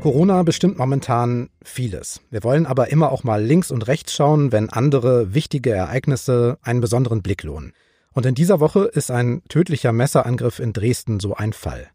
Corona 0.07 0.45
bestimmt 0.45 0.79
momentan 0.79 1.51
vieles. 1.65 2.21
Wir 2.31 2.45
wollen 2.45 2.65
aber 2.65 2.93
immer 2.93 3.11
auch 3.11 3.25
mal 3.25 3.43
links 3.43 3.73
und 3.73 3.89
rechts 3.89 4.15
schauen, 4.15 4.53
wenn 4.53 4.71
andere 4.71 5.35
wichtige 5.35 5.73
Ereignisse 5.73 6.59
einen 6.63 6.81
besonderen 6.81 7.23
Blick 7.23 7.43
lohnen. 7.43 7.73
Und 8.13 8.25
in 8.25 8.37
dieser 8.37 8.61
Woche 8.61 8.85
ist 8.85 9.11
ein 9.11 9.43
tödlicher 9.49 9.91
Messerangriff 9.91 10.61
in 10.61 10.73
Dresden 10.73 11.19
so 11.19 11.35
ein 11.35 11.53
Fall. 11.53 11.89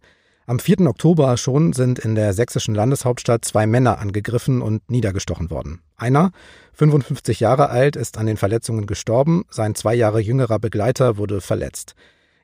Am 0.45 0.59
4. 0.59 0.81
Oktober 0.87 1.37
schon 1.37 1.71
sind 1.71 1.99
in 1.99 2.15
der 2.15 2.33
sächsischen 2.33 2.75
Landeshauptstadt 2.75 3.45
zwei 3.45 3.65
Männer 3.65 3.99
angegriffen 3.99 4.61
und 4.61 4.91
niedergestochen 4.91 5.49
worden. 5.49 5.79
Einer, 5.95 6.33
55 6.73 7.39
Jahre 7.39 7.69
alt, 7.69 7.95
ist 7.95 8.17
an 8.17 8.25
den 8.25 8.35
Verletzungen 8.35 8.87
gestorben, 8.87 9.45
sein 9.49 9.73
zwei 9.73 9.95
Jahre 9.95 10.19
jüngerer 10.19 10.59
Begleiter 10.59 11.15
wurde 11.15 11.39
verletzt. 11.39 11.95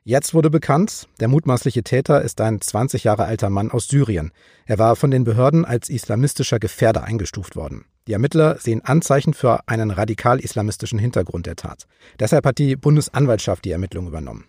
Jetzt 0.08 0.32
wurde 0.32 0.48
bekannt, 0.48 1.06
der 1.20 1.28
mutmaßliche 1.28 1.82
Täter 1.82 2.22
ist 2.22 2.40
ein 2.40 2.62
20 2.62 3.04
Jahre 3.04 3.26
alter 3.26 3.50
Mann 3.50 3.70
aus 3.70 3.88
Syrien. 3.88 4.32
Er 4.64 4.78
war 4.78 4.96
von 4.96 5.10
den 5.10 5.24
Behörden 5.24 5.66
als 5.66 5.90
islamistischer 5.90 6.58
Gefährder 6.58 7.04
eingestuft 7.04 7.56
worden. 7.56 7.84
Die 8.06 8.14
Ermittler 8.14 8.56
sehen 8.58 8.82
Anzeichen 8.82 9.34
für 9.34 9.68
einen 9.68 9.90
radikal-islamistischen 9.90 10.98
Hintergrund 10.98 11.44
der 11.44 11.56
Tat. 11.56 11.84
Deshalb 12.18 12.46
hat 12.46 12.56
die 12.56 12.74
Bundesanwaltschaft 12.74 13.66
die 13.66 13.70
Ermittlung 13.70 14.06
übernommen. 14.06 14.46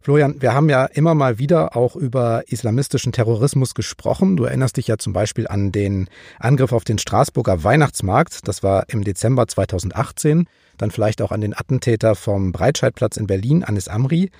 Florian, 0.00 0.40
wir 0.40 0.54
haben 0.54 0.68
ja 0.68 0.84
immer 0.84 1.16
mal 1.16 1.40
wieder 1.40 1.76
auch 1.76 1.96
über 1.96 2.44
islamistischen 2.46 3.10
Terrorismus 3.10 3.74
gesprochen. 3.74 4.36
Du 4.36 4.44
erinnerst 4.44 4.76
dich 4.76 4.86
ja 4.86 4.96
zum 4.96 5.12
Beispiel 5.12 5.48
an 5.48 5.72
den 5.72 6.08
Angriff 6.38 6.72
auf 6.72 6.84
den 6.84 6.98
Straßburger 6.98 7.64
Weihnachtsmarkt. 7.64 8.46
Das 8.46 8.62
war 8.62 8.84
im 8.88 9.02
Dezember 9.02 9.48
2018. 9.48 10.46
Dann 10.78 10.92
vielleicht 10.92 11.20
auch 11.20 11.32
an 11.32 11.40
den 11.40 11.52
Attentäter 11.52 12.14
vom 12.14 12.52
Breitscheidplatz 12.52 13.16
in 13.16 13.26
Berlin, 13.26 13.64
Anis 13.64 13.88
Amri. 13.88 14.30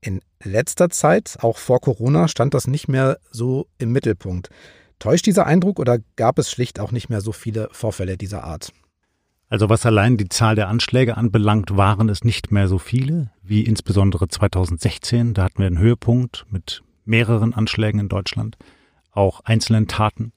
In 0.00 0.20
letzter 0.42 0.90
Zeit, 0.90 1.38
auch 1.40 1.58
vor 1.58 1.80
Corona, 1.80 2.28
stand 2.28 2.54
das 2.54 2.66
nicht 2.66 2.88
mehr 2.88 3.18
so 3.30 3.66
im 3.78 3.92
Mittelpunkt. 3.92 4.50
Täuscht 4.98 5.26
dieser 5.26 5.46
Eindruck 5.46 5.78
oder 5.78 5.98
gab 6.16 6.38
es 6.38 6.50
schlicht 6.50 6.80
auch 6.80 6.92
nicht 6.92 7.08
mehr 7.08 7.20
so 7.20 7.32
viele 7.32 7.68
Vorfälle 7.72 8.16
dieser 8.16 8.44
Art? 8.44 8.72
Also 9.48 9.70
was 9.70 9.86
allein 9.86 10.16
die 10.16 10.28
Zahl 10.28 10.56
der 10.56 10.68
Anschläge 10.68 11.16
anbelangt, 11.16 11.76
waren 11.76 12.08
es 12.08 12.22
nicht 12.22 12.52
mehr 12.52 12.68
so 12.68 12.78
viele, 12.78 13.30
wie 13.42 13.62
insbesondere 13.62 14.28
2016. 14.28 15.34
Da 15.34 15.44
hatten 15.44 15.58
wir 15.58 15.66
einen 15.66 15.78
Höhepunkt 15.78 16.44
mit 16.50 16.82
mehreren 17.04 17.54
Anschlägen 17.54 18.00
in 18.00 18.08
Deutschland, 18.08 18.56
auch 19.10 19.40
einzelnen 19.40 19.88
Taten. 19.88 20.32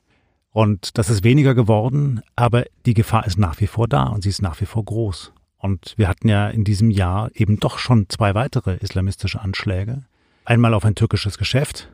Und 0.52 0.97
das 0.97 1.10
ist 1.10 1.24
weniger 1.24 1.56
geworden, 1.56 2.21
aber 2.36 2.65
die 2.86 2.93
Gefahr 2.93 3.26
ist 3.26 3.38
nach 3.38 3.60
wie 3.60 3.67
vor 3.67 3.88
da 3.88 4.04
und 4.04 4.24
sie 4.24 4.30
ist 4.30 4.41
nach 4.41 4.60
wie 4.62 4.65
vor 4.65 4.86
groß. 4.86 5.34
Und 5.62 5.93
wir 5.95 6.08
hatten 6.08 6.28
ja 6.28 6.50
in 6.50 6.63
diesem 6.63 6.89
Jahr 6.89 7.30
eben 7.36 7.60
doch 7.60 7.78
schon 7.78 8.10
zwei 8.10 8.34
weitere 8.34 8.78
islamistische 8.78 9.41
Anschläge. 9.41 10.04
Einmal 10.43 10.74
auf 10.74 10.86
ein 10.86 10.95
türkisches 10.95 11.38
Geschäft 11.38 11.89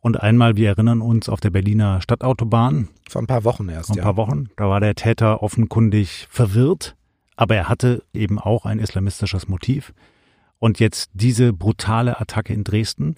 und 0.00 0.22
einmal, 0.22 0.56
wir 0.56 0.68
erinnern 0.68 1.02
uns, 1.02 1.28
auf 1.28 1.40
der 1.40 1.50
Berliner 1.50 2.00
Stadtautobahn. 2.00 2.88
Vor 3.08 3.22
ein 3.22 3.26
paar 3.26 3.44
Wochen 3.44 3.68
erst. 3.68 3.88
Vor 3.88 3.96
ein 3.96 4.02
paar 4.02 4.16
Wochen. 4.16 4.48
Da 4.56 4.68
war 4.68 4.80
der 4.80 4.94
Täter 4.94 5.42
offenkundig 5.42 6.26
verwirrt, 6.30 6.96
aber 7.36 7.56
er 7.56 7.68
hatte 7.68 8.02
eben 8.14 8.38
auch 8.38 8.64
ein 8.64 8.78
islamistisches 8.78 9.48
Motiv. 9.48 9.92
Und 10.58 10.80
jetzt 10.80 11.10
diese 11.12 11.52
brutale 11.52 12.20
Attacke 12.20 12.52
in 12.54 12.64
Dresden. 12.64 13.16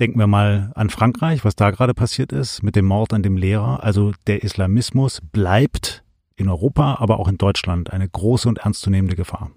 Denken 0.00 0.18
wir 0.18 0.26
mal 0.26 0.72
an 0.74 0.88
Frankreich, 0.88 1.44
was 1.44 1.54
da 1.54 1.70
gerade 1.70 1.92
passiert 1.92 2.32
ist 2.32 2.62
mit 2.62 2.76
dem 2.76 2.86
Mord 2.86 3.12
an 3.12 3.22
dem 3.22 3.36
Lehrer. 3.36 3.84
Also 3.84 4.12
der 4.26 4.42
Islamismus 4.42 5.20
bleibt 5.20 6.01
in 6.36 6.48
Europa, 6.48 6.96
aber 6.98 7.18
auch 7.18 7.28
in 7.28 7.38
Deutschland 7.38 7.92
eine 7.92 8.08
große 8.08 8.48
und 8.48 8.58
ernstzunehmende 8.58 9.16
Gefahr. 9.16 9.50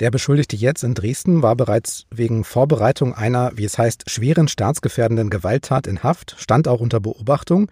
Der 0.00 0.10
Beschuldigte 0.10 0.56
jetzt 0.56 0.82
in 0.82 0.94
Dresden 0.94 1.42
war 1.42 1.54
bereits 1.54 2.06
wegen 2.10 2.44
Vorbereitung 2.44 3.14
einer, 3.14 3.52
wie 3.56 3.64
es 3.64 3.78
heißt, 3.78 4.10
schweren 4.10 4.48
staatsgefährdenden 4.48 5.30
Gewalttat 5.30 5.86
in 5.86 6.02
Haft, 6.02 6.34
stand 6.38 6.66
auch 6.66 6.80
unter 6.80 6.98
Beobachtung 6.98 7.70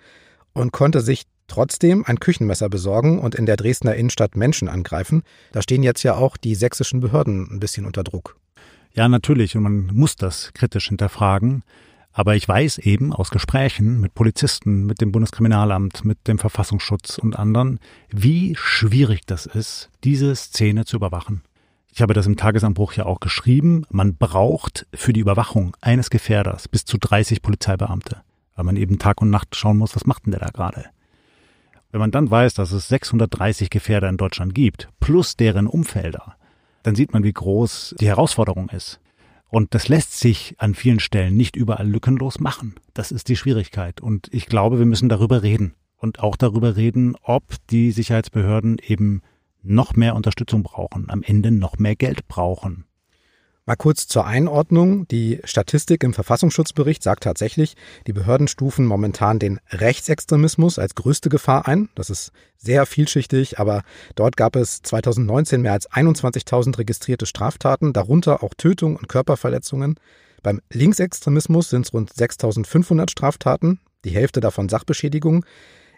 und 0.53 0.73
konnte 0.73 1.01
sich 1.01 1.25
trotzdem 1.49 2.05
ein 2.07 2.21
Küchenmesser 2.21 2.69
besorgen 2.69 3.19
und 3.19 3.35
in 3.35 3.47
der 3.47 3.57
Dresdner 3.57 3.95
Innenstadt 3.97 4.37
Menschen 4.37 4.69
angreifen. 4.69 5.23
Da 5.53 5.63
stehen 5.63 5.83
jetzt 5.83 6.03
ja 6.03 6.15
auch 6.15 6.37
die 6.37 6.55
sächsischen 6.55 7.01
Behörden 7.01 7.49
ein 7.51 7.61
bisschen 7.61 7.87
unter 7.87 8.05
Druck. 8.05 8.37
Ja, 8.95 9.09
natürlich, 9.09 9.57
und 9.57 9.63
man 9.63 9.87
muss 9.93 10.17
das 10.17 10.53
kritisch 10.55 10.89
hinterfragen. 10.89 11.63
Aber 12.13 12.35
ich 12.35 12.47
weiß 12.47 12.79
eben 12.79 13.13
aus 13.13 13.31
Gesprächen 13.31 14.01
mit 14.01 14.15
Polizisten, 14.15 14.85
mit 14.85 15.01
dem 15.01 15.13
Bundeskriminalamt, 15.13 16.05
mit 16.05 16.27
dem 16.27 16.39
Verfassungsschutz 16.39 17.19
und 17.19 17.39
anderen, 17.39 17.79
wie 18.11 18.57
schwierig 18.57 19.27
das 19.27 19.47
ist, 19.47 19.91
diese 20.03 20.35
Szene 20.35 20.85
zu 20.85 20.97
überwachen. 20.97 21.43
Ich 21.93 22.03
habe 22.03 22.15
das 22.15 22.27
im 22.27 22.37
Tagesanbruch 22.37 22.95
ja 22.95 23.07
auch 23.07 23.21
geschrieben. 23.21 23.85
Man 23.91 24.17
braucht 24.17 24.87
für 24.95 25.13
die 25.13 25.21
Überwachung 25.21 25.77
eines 25.81 26.11
Gefährders 26.11 26.69
bis 26.69 26.85
zu 26.85 26.99
30 26.99 27.43
Polizeibeamte, 27.43 28.23
weil 28.57 28.65
man 28.65 28.77
eben 28.77 28.99
Tag 28.99 29.21
und 29.21 29.31
Nacht 29.31 29.57
schauen 29.57 29.79
muss, 29.79 29.95
was 29.97 30.07
macht 30.07 30.27
denn 30.27 30.33
der 30.33 30.41
da 30.41 30.51
gerade? 30.51 30.87
Wenn 31.93 32.01
man 32.01 32.13
dann 32.13 32.31
weiß, 32.31 32.55
dass 32.55 32.71
es 32.73 32.89
630 32.89 33.71
Gefährder 33.71 34.09
in 34.09 34.17
Deutschland 34.17 34.55
gibt, 34.55 34.89
plus 35.01 35.37
deren 35.37 35.67
Umfelder, 35.67 36.37
dann 36.85 36.95
sieht 36.95 37.13
man, 37.13 37.25
wie 37.25 37.33
groß 37.33 37.97
die 37.99 38.07
Herausforderung 38.07 38.69
ist. 38.69 39.01
Und 39.51 39.75
das 39.75 39.89
lässt 39.89 40.19
sich 40.19 40.55
an 40.59 40.75
vielen 40.75 41.01
Stellen 41.01 41.37
nicht 41.37 41.57
überall 41.57 41.89
lückenlos 41.89 42.39
machen. 42.39 42.77
Das 42.95 43.11
ist 43.11 43.29
die 43.29 43.37
Schwierigkeit. 43.37 44.01
Und 44.01 44.29
ich 44.33 44.47
glaube, 44.47 44.79
wir 44.79 44.87
müssen 44.87 45.09
darüber 45.09 45.43
reden. 45.43 45.75
Und 45.97 46.21
auch 46.21 46.37
darüber 46.37 46.77
reden, 46.77 47.15
ob 47.23 47.43
die 47.69 47.91
Sicherheitsbehörden 47.91 48.79
eben 48.87 49.23
noch 49.63 49.95
mehr 49.95 50.15
Unterstützung 50.15 50.63
brauchen, 50.63 51.11
am 51.11 51.23
Ende 51.23 51.51
noch 51.51 51.79
mehr 51.79 51.97
Geld 51.97 52.27
brauchen. 52.29 52.85
Mal 53.67 53.77
kurz 53.77 54.09
zur 54.09 54.27
Einordnung. 54.27 55.07
Die 55.09 55.41
Statistik 55.45 56.03
im 56.03 56.15
Verfassungsschutzbericht 56.15 57.03
sagt 57.03 57.25
tatsächlich, 57.25 57.75
die 58.07 58.13
Behörden 58.13 58.49
stufen 58.49 58.87
momentan 58.87 59.39
den 59.39 59.61
Rechtsextremismus 59.71 60.79
als 60.79 60.95
größte 60.95 61.29
Gefahr 61.29 61.69
ein. 61.69 61.89
Das 61.95 62.11
ist 62.11 62.33
sehr 62.57 62.87
vielschichtig, 62.87 63.59
aber 63.59 63.83
dort 64.15 64.37
gab 64.37 64.57
es 64.57 64.83
2019 64.83 65.63
mehr 65.63 65.73
als 65.73 65.91
21.000 65.91 66.79
registrierte 66.79 67.27
Straftaten, 67.27 67.93
darunter 67.93 68.43
auch 68.43 68.55
Tötung 68.55 68.97
und 68.97 69.09
Körperverletzungen. 69.09 69.97
Beim 70.43 70.61
Linksextremismus 70.73 71.71
sind 71.71 71.87
es 71.87 71.93
rund 71.93 72.13
6.500 72.13 73.11
Straftaten, 73.11 73.79
die 74.05 74.11
Hälfte 74.11 74.41
davon 74.41 74.69
Sachbeschädigung. 74.69 75.45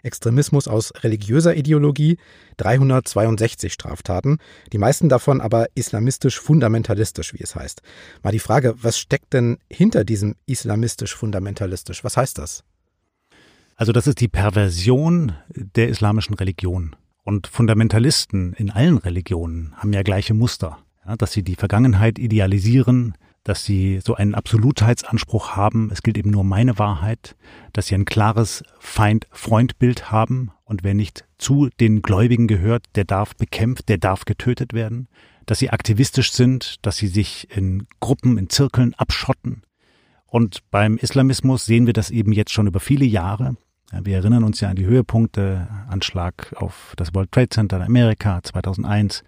Extremismus 0.03 0.67
aus 0.67 0.93
religiöser 1.01 1.55
Ideologie 1.55 2.17
362 2.57 3.73
Straftaten, 3.73 4.37
die 4.71 4.77
meisten 4.77 5.09
davon 5.09 5.41
aber 5.41 5.67
islamistisch-fundamentalistisch, 5.75 7.33
wie 7.33 7.41
es 7.41 7.55
heißt. 7.55 7.81
Mal 8.21 8.31
die 8.31 8.39
Frage, 8.39 8.75
was 8.81 8.99
steckt 8.99 9.33
denn 9.33 9.57
hinter 9.69 10.03
diesem 10.03 10.35
islamistisch-fundamentalistisch? 10.45 12.03
Was 12.03 12.17
heißt 12.17 12.37
das? 12.37 12.63
Also 13.75 13.91
das 13.91 14.07
ist 14.07 14.19
die 14.19 14.27
Perversion 14.27 15.33
der 15.55 15.89
islamischen 15.89 16.35
Religion. 16.35 16.95
Und 17.23 17.47
Fundamentalisten 17.47 18.53
in 18.53 18.69
allen 18.69 18.97
Religionen 18.97 19.73
haben 19.77 19.93
ja 19.93 20.03
gleiche 20.03 20.33
Muster, 20.33 20.79
ja, 21.05 21.15
dass 21.15 21.31
sie 21.31 21.41
die 21.43 21.55
Vergangenheit 21.55 22.19
idealisieren, 22.19 23.15
dass 23.43 23.65
sie 23.65 23.99
so 24.03 24.15
einen 24.15 24.35
Absolutheitsanspruch 24.35 25.55
haben, 25.55 25.89
es 25.91 26.01
gilt 26.01 26.17
eben 26.17 26.31
nur 26.31 26.43
meine 26.43 26.79
Wahrheit, 26.79 27.35
dass 27.73 27.87
sie 27.87 27.95
ein 27.95 28.05
klares 28.05 28.63
Feind-Freund-Bild 28.79 30.11
haben 30.11 30.51
und 30.63 30.83
wer 30.83 30.93
nicht 30.93 31.25
zu 31.37 31.69
den 31.79 32.01
Gläubigen 32.01 32.47
gehört, 32.47 32.85
der 32.95 33.03
darf 33.03 33.35
bekämpft, 33.35 33.89
der 33.89 33.97
darf 33.97 34.25
getötet 34.25 34.73
werden, 34.73 35.07
dass 35.45 35.59
sie 35.59 35.69
aktivistisch 35.69 36.31
sind, 36.31 36.85
dass 36.85 36.97
sie 36.97 37.07
sich 37.07 37.49
in 37.55 37.85
Gruppen, 37.99 38.37
in 38.37 38.49
Zirkeln 38.49 38.93
abschotten. 38.95 39.63
Und 40.25 40.61
beim 40.71 40.97
Islamismus 40.97 41.65
sehen 41.65 41.85
wir 41.85 41.93
das 41.93 42.09
eben 42.09 42.31
jetzt 42.31 42.51
schon 42.51 42.67
über 42.67 42.79
viele 42.79 43.05
Jahre. 43.05 43.55
Wir 43.91 44.15
erinnern 44.15 44.43
uns 44.43 44.59
ja 44.61 44.69
an 44.69 44.75
die 44.75 44.85
Höhepunkte, 44.85 45.67
Anschlag 45.87 46.53
auf 46.55 46.93
das 46.97 47.13
World 47.13 47.31
Trade 47.31 47.49
Center 47.49 47.77
in 47.77 47.83
Amerika 47.83 48.41
2001, 48.41 49.23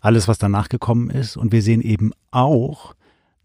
alles, 0.00 0.28
was 0.28 0.38
danach 0.38 0.68
gekommen 0.68 1.10
ist. 1.10 1.36
Und 1.36 1.52
wir 1.52 1.60
sehen 1.60 1.82
eben 1.82 2.12
auch, 2.30 2.94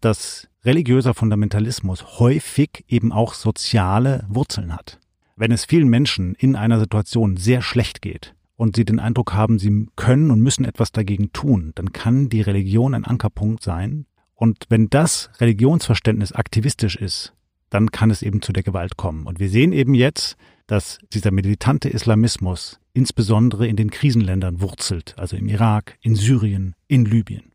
dass 0.04 0.48
religiöser 0.64 1.14
Fundamentalismus 1.14 2.18
häufig 2.18 2.84
eben 2.88 3.10
auch 3.12 3.34
soziale 3.34 4.26
Wurzeln 4.28 4.74
hat. 4.74 4.98
Wenn 5.36 5.50
es 5.50 5.64
vielen 5.64 5.88
Menschen 5.88 6.34
in 6.34 6.56
einer 6.56 6.78
Situation 6.78 7.36
sehr 7.36 7.62
schlecht 7.62 8.02
geht 8.02 8.34
und 8.56 8.76
sie 8.76 8.84
den 8.84 9.00
Eindruck 9.00 9.32
haben, 9.32 9.58
sie 9.58 9.88
können 9.96 10.30
und 10.30 10.40
müssen 10.40 10.64
etwas 10.64 10.92
dagegen 10.92 11.32
tun, 11.32 11.72
dann 11.74 11.92
kann 11.92 12.28
die 12.28 12.42
Religion 12.42 12.94
ein 12.94 13.04
Ankerpunkt 13.04 13.62
sein. 13.62 14.06
Und 14.34 14.66
wenn 14.68 14.90
das 14.90 15.30
Religionsverständnis 15.40 16.32
aktivistisch 16.32 16.96
ist, 16.96 17.32
dann 17.70 17.90
kann 17.90 18.10
es 18.10 18.22
eben 18.22 18.42
zu 18.42 18.52
der 18.52 18.62
Gewalt 18.62 18.96
kommen. 18.96 19.26
Und 19.26 19.40
wir 19.40 19.48
sehen 19.48 19.72
eben 19.72 19.94
jetzt, 19.94 20.36
dass 20.66 20.98
dieser 21.12 21.30
militante 21.30 21.88
Islamismus 21.88 22.78
insbesondere 22.92 23.66
in 23.66 23.76
den 23.76 23.90
Krisenländern 23.90 24.60
wurzelt, 24.60 25.14
also 25.18 25.36
im 25.36 25.48
Irak, 25.48 25.98
in 26.00 26.14
Syrien, 26.14 26.74
in 26.86 27.04
Libyen. 27.04 27.53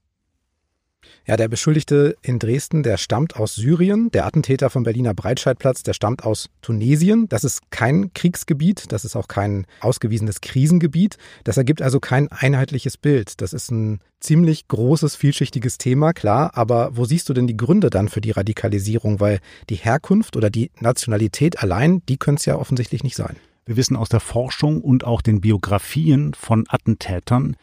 Ja, 1.30 1.38
der 1.38 1.48
Beschuldigte 1.48 2.18
in 2.24 2.39
Dresden, 2.39 2.82
der 2.82 2.98
stammt 2.98 3.36
aus 3.36 3.54
Syrien. 3.54 4.10
Der 4.10 4.26
Attentäter 4.26 4.72
vom 4.72 4.82
Berliner 4.82 5.13
Breitscheidplatz, 5.13 5.84
der 5.84 5.94
stammt 5.94 6.24
aus 6.24 6.50
Tunesien. 6.63 7.30
Das 7.30 7.44
ist 7.44 7.70
kein 7.70 8.12
Kriegsgebiet, 8.15 8.92
das 8.92 9.06
ist 9.06 9.15
auch 9.15 9.28
kein 9.28 9.68
ausgewiesenes 9.80 10.42
Krisengebiet. 10.42 11.20
Das 11.44 11.58
ergibt 11.58 11.84
also 11.84 12.00
kein 12.00 12.30
einheitliches 12.32 12.98
Bild. 12.98 13.42
Das 13.42 13.54
ist 13.54 13.70
ein 13.70 14.00
ziemlich 14.20 14.68
großes, 14.70 15.15
vielschichtiges 15.15 15.78
Thema, 15.78 16.13
klar. 16.13 16.58
Aber 16.58 16.98
wo 16.98 17.06
siehst 17.06 17.30
du 17.30 17.34
denn 17.34 17.46
die 17.46 17.58
Gründe 17.58 17.92
dann 17.92 18.10
für 18.10 18.22
die 18.22 18.32
Radikalisierung? 18.32 19.20
Weil 19.20 19.38
die 19.70 19.76
Herkunft 19.76 20.36
oder 20.36 20.50
die 20.50 20.72
Nationalität 20.80 21.62
allein, 21.62 22.02
die 22.10 22.18
können 22.18 22.38
es 22.38 22.46
ja 22.46 22.56
offensichtlich 22.56 23.04
nicht 23.04 23.15
sein. 23.15 23.36
Wir 23.68 23.78
wissen 23.78 23.96
aus 23.96 24.10
der 24.10 24.20
Forschung 24.20 24.82
und 24.82 25.04
auch 25.04 25.22
den 25.22 25.42
Biografien 25.42 26.34
von 26.34 26.65
Attentätern, 26.68 27.56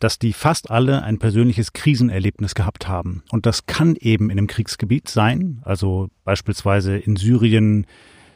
dass 0.00 0.18
die 0.18 0.32
fast 0.32 0.70
alle 0.70 1.02
ein 1.04 1.18
persönliches 1.18 1.72
Krisenerlebnis 1.72 2.56
gehabt 2.56 2.88
haben. 2.88 3.22
Und 3.30 3.46
das 3.46 3.66
kann 3.66 3.94
eben 3.96 4.30
in 4.30 4.38
einem 4.38 4.48
Kriegsgebiet 4.48 5.08
sein, 5.08 5.60
also 5.62 6.08
beispielsweise 6.24 6.96
in 6.96 7.14
Syrien 7.16 7.86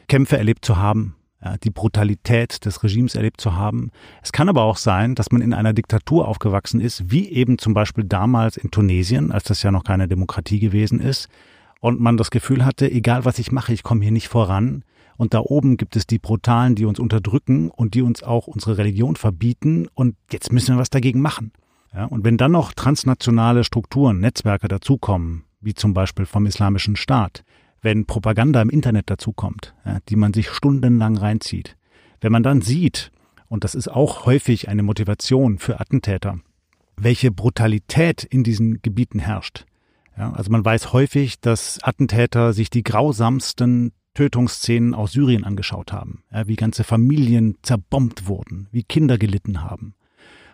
Kämpfe 0.07 0.37
erlebt 0.37 0.63
zu 0.63 0.77
haben, 0.77 1.15
die 1.63 1.69
Brutalität 1.69 2.65
des 2.65 2.81
Regimes 2.83 3.13
erlebt 3.13 3.41
zu 3.41 3.55
haben. 3.55 3.91
Es 4.23 4.31
kann 4.31 4.49
aber 4.49 4.63
auch 4.63 4.77
sein, 4.77 5.13
dass 5.13 5.31
man 5.31 5.41
in 5.41 5.53
einer 5.53 5.73
Diktatur 5.73 6.27
aufgewachsen 6.27 6.79
ist, 6.79 7.11
wie 7.11 7.29
eben 7.29 7.57
zum 7.57 7.73
Beispiel 7.73 8.03
damals 8.03 8.57
in 8.57 8.71
Tunesien, 8.71 9.31
als 9.31 9.43
das 9.43 9.61
ja 9.61 9.71
noch 9.71 9.83
keine 9.83 10.07
Demokratie 10.07 10.59
gewesen 10.59 10.99
ist, 10.99 11.27
und 11.81 11.99
man 11.99 12.17
das 12.17 12.31
Gefühl 12.31 12.65
hatte, 12.65 12.89
egal 12.89 13.25
was 13.25 13.37
ich 13.37 13.51
mache, 13.51 13.73
ich 13.73 13.83
komme 13.83 14.01
hier 14.01 14.11
nicht 14.11 14.27
voran. 14.27 14.83
Und 15.17 15.33
da 15.33 15.39
oben 15.39 15.77
gibt 15.77 15.95
es 15.95 16.07
die 16.07 16.19
Brutalen, 16.19 16.75
die 16.75 16.85
uns 16.85 16.99
unterdrücken 16.99 17.69
und 17.69 17.93
die 17.93 18.01
uns 18.01 18.23
auch 18.23 18.47
unsere 18.47 18.77
Religion 18.77 19.15
verbieten. 19.15 19.87
Und 19.93 20.15
jetzt 20.31 20.51
müssen 20.51 20.75
wir 20.75 20.79
was 20.79 20.89
dagegen 20.89 21.21
machen. 21.21 21.51
Ja, 21.93 22.05
und 22.05 22.25
wenn 22.25 22.37
dann 22.37 22.51
noch 22.51 22.73
transnationale 22.73 23.63
Strukturen, 23.63 24.19
Netzwerke 24.19 24.67
dazukommen, 24.67 25.45
wie 25.61 25.73
zum 25.73 25.93
Beispiel 25.93 26.25
vom 26.25 26.45
Islamischen 26.45 26.97
Staat, 26.97 27.43
wenn 27.81 28.05
Propaganda 28.05 28.61
im 28.61 28.69
Internet 28.69 29.09
dazukommt, 29.09 29.73
ja, 29.85 29.99
die 30.09 30.17
man 30.17 30.33
sich 30.33 30.49
stundenlang 30.49 31.17
reinzieht, 31.17 31.77
wenn 32.19 32.31
man 32.31 32.43
dann 32.43 32.61
sieht, 32.61 33.11
und 33.47 33.63
das 33.63 33.75
ist 33.75 33.87
auch 33.87 34.25
häufig 34.25 34.67
eine 34.67 34.83
Motivation 34.83 35.59
für 35.59 35.79
Attentäter, 35.79 36.39
welche 36.97 37.31
Brutalität 37.31 38.23
in 38.23 38.43
diesen 38.43 38.81
Gebieten 38.81 39.19
herrscht. 39.19 39.65
Ja, 40.17 40.33
also 40.33 40.51
man 40.51 40.65
weiß 40.65 40.93
häufig, 40.93 41.39
dass 41.39 41.79
Attentäter 41.83 42.53
sich 42.53 42.69
die 42.69 42.83
grausamsten 42.83 43.93
Tötungsszenen 44.15 44.95
aus 44.95 45.11
Syrien 45.11 45.43
angeschaut 45.43 45.93
haben, 45.93 46.23
ja, 46.31 46.47
wie 46.47 46.55
ganze 46.55 46.83
Familien 46.83 47.57
zerbombt 47.61 48.27
wurden, 48.27 48.67
wie 48.71 48.83
Kinder 48.83 49.19
gelitten 49.19 49.61
haben. 49.61 49.93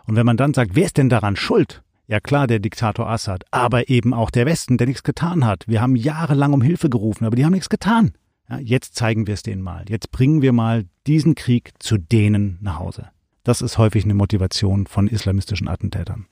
Und 0.06 0.18
wenn 0.18 0.26
man 0.26 0.36
dann 0.36 0.54
sagt, 0.54 0.76
wer 0.76 0.86
ist 0.86 0.98
denn 0.98 1.08
daran 1.08 1.38
schuld? 1.38 1.84
Ja 2.08 2.20
klar, 2.20 2.48
der 2.48 2.60
Diktator 2.60 3.10
Assad, 3.10 3.46
aber 3.52 3.88
eben 3.88 4.14
auch 4.14 4.32
der 4.32 4.46
Westen, 4.46 4.78
der 4.78 4.88
nichts 4.88 5.04
getan 5.04 5.46
hat. 5.46 5.66
Wir 5.68 5.82
haben 5.82 5.96
jahrelang 5.96 6.52
um 6.52 6.62
Hilfe 6.62 6.90
gerufen, 6.90 7.24
aber 7.24 7.38
die 7.38 7.46
haben 7.46 7.54
nichts 7.54 7.70
getan. 7.70 8.12
Ja, 8.50 8.60
jetzt 8.60 8.96
zeigen 8.96 9.28
wir 9.28 9.36
es 9.36 9.44
denen 9.44 9.62
mal. 9.62 9.86
Jetzt 9.88 10.12
bringen 10.12 10.42
wir 10.42 10.52
mal 10.52 10.84
diesen 11.08 11.36
Krieg 11.36 11.72
zu 11.80 11.98
denen 11.98 12.58
nach 12.60 12.80
Hause. 12.80 13.08
Das 13.44 13.62
ist 13.62 13.78
häufig 13.78 14.04
eine 14.04 14.14
Motivation 14.14 14.88
von 14.88 15.08
islamistischen 15.08 15.70
Attentätern. 15.70 16.26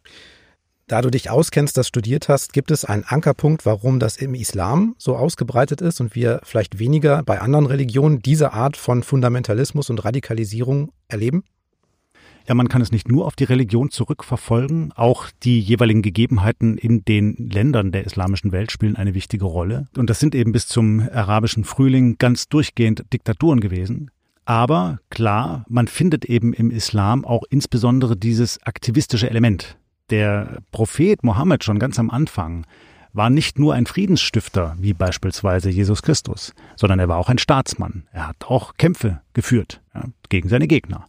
Da 0.89 1.03
du 1.03 1.11
dich 1.11 1.29
auskennst, 1.29 1.77
das 1.77 1.87
studiert 1.87 2.29
hast, 2.29 2.51
gibt 2.51 2.71
es 2.71 2.83
einen 2.83 3.03
Ankerpunkt, 3.03 3.63
warum 3.63 3.99
das 3.99 4.17
im 4.17 4.33
Islam 4.33 4.95
so 4.97 5.15
ausgebreitet 5.15 5.81
ist 5.81 6.01
und 6.01 6.15
wir 6.15 6.41
vielleicht 6.43 6.79
weniger 6.79 7.21
bei 7.21 7.41
anderen 7.41 7.67
Religionen 7.67 8.23
diese 8.23 8.53
Art 8.53 8.75
von 8.75 9.03
Fundamentalismus 9.03 9.91
und 9.91 10.03
Radikalisierung 10.03 10.91
erleben? 11.07 11.43
Ja, 12.47 12.55
man 12.55 12.69
kann 12.69 12.81
es 12.81 12.91
nicht 12.91 13.07
nur 13.07 13.27
auf 13.27 13.35
die 13.35 13.43
Religion 13.43 13.91
zurückverfolgen, 13.91 14.91
auch 14.95 15.27
die 15.43 15.59
jeweiligen 15.59 16.01
Gegebenheiten 16.01 16.75
in 16.79 17.05
den 17.05 17.35
Ländern 17.37 17.91
der 17.91 18.05
islamischen 18.05 18.51
Welt 18.51 18.71
spielen 18.71 18.95
eine 18.95 19.13
wichtige 19.13 19.45
Rolle. 19.45 19.89
Und 19.95 20.09
das 20.09 20.19
sind 20.19 20.33
eben 20.33 20.53
bis 20.53 20.67
zum 20.67 21.07
arabischen 21.13 21.65
Frühling 21.65 22.17
ganz 22.17 22.49
durchgehend 22.49 23.03
Diktaturen 23.13 23.59
gewesen. 23.59 24.09
Aber 24.43 24.97
klar, 25.11 25.65
man 25.69 25.87
findet 25.87 26.25
eben 26.25 26.51
im 26.51 26.71
Islam 26.71 27.25
auch 27.25 27.43
insbesondere 27.51 28.17
dieses 28.17 28.59
aktivistische 28.63 29.29
Element 29.29 29.77
der 30.11 30.59
Prophet 30.71 31.23
Mohammed 31.23 31.63
schon 31.63 31.79
ganz 31.79 31.99
am 31.99 32.09
Anfang 32.09 32.65
war 33.13 33.29
nicht 33.29 33.57
nur 33.59 33.73
ein 33.73 33.85
Friedensstifter, 33.85 34.75
wie 34.79 34.93
beispielsweise 34.93 35.69
Jesus 35.69 36.01
Christus, 36.01 36.53
sondern 36.75 36.99
er 36.99 37.07
war 37.07 37.17
auch 37.17 37.29
ein 37.29 37.37
Staatsmann. 37.37 38.03
Er 38.11 38.27
hat 38.27 38.45
auch 38.45 38.75
Kämpfe 38.77 39.21
geführt 39.33 39.81
ja, 39.93 40.03
gegen 40.29 40.49
seine 40.49 40.67
Gegner. 40.67 41.05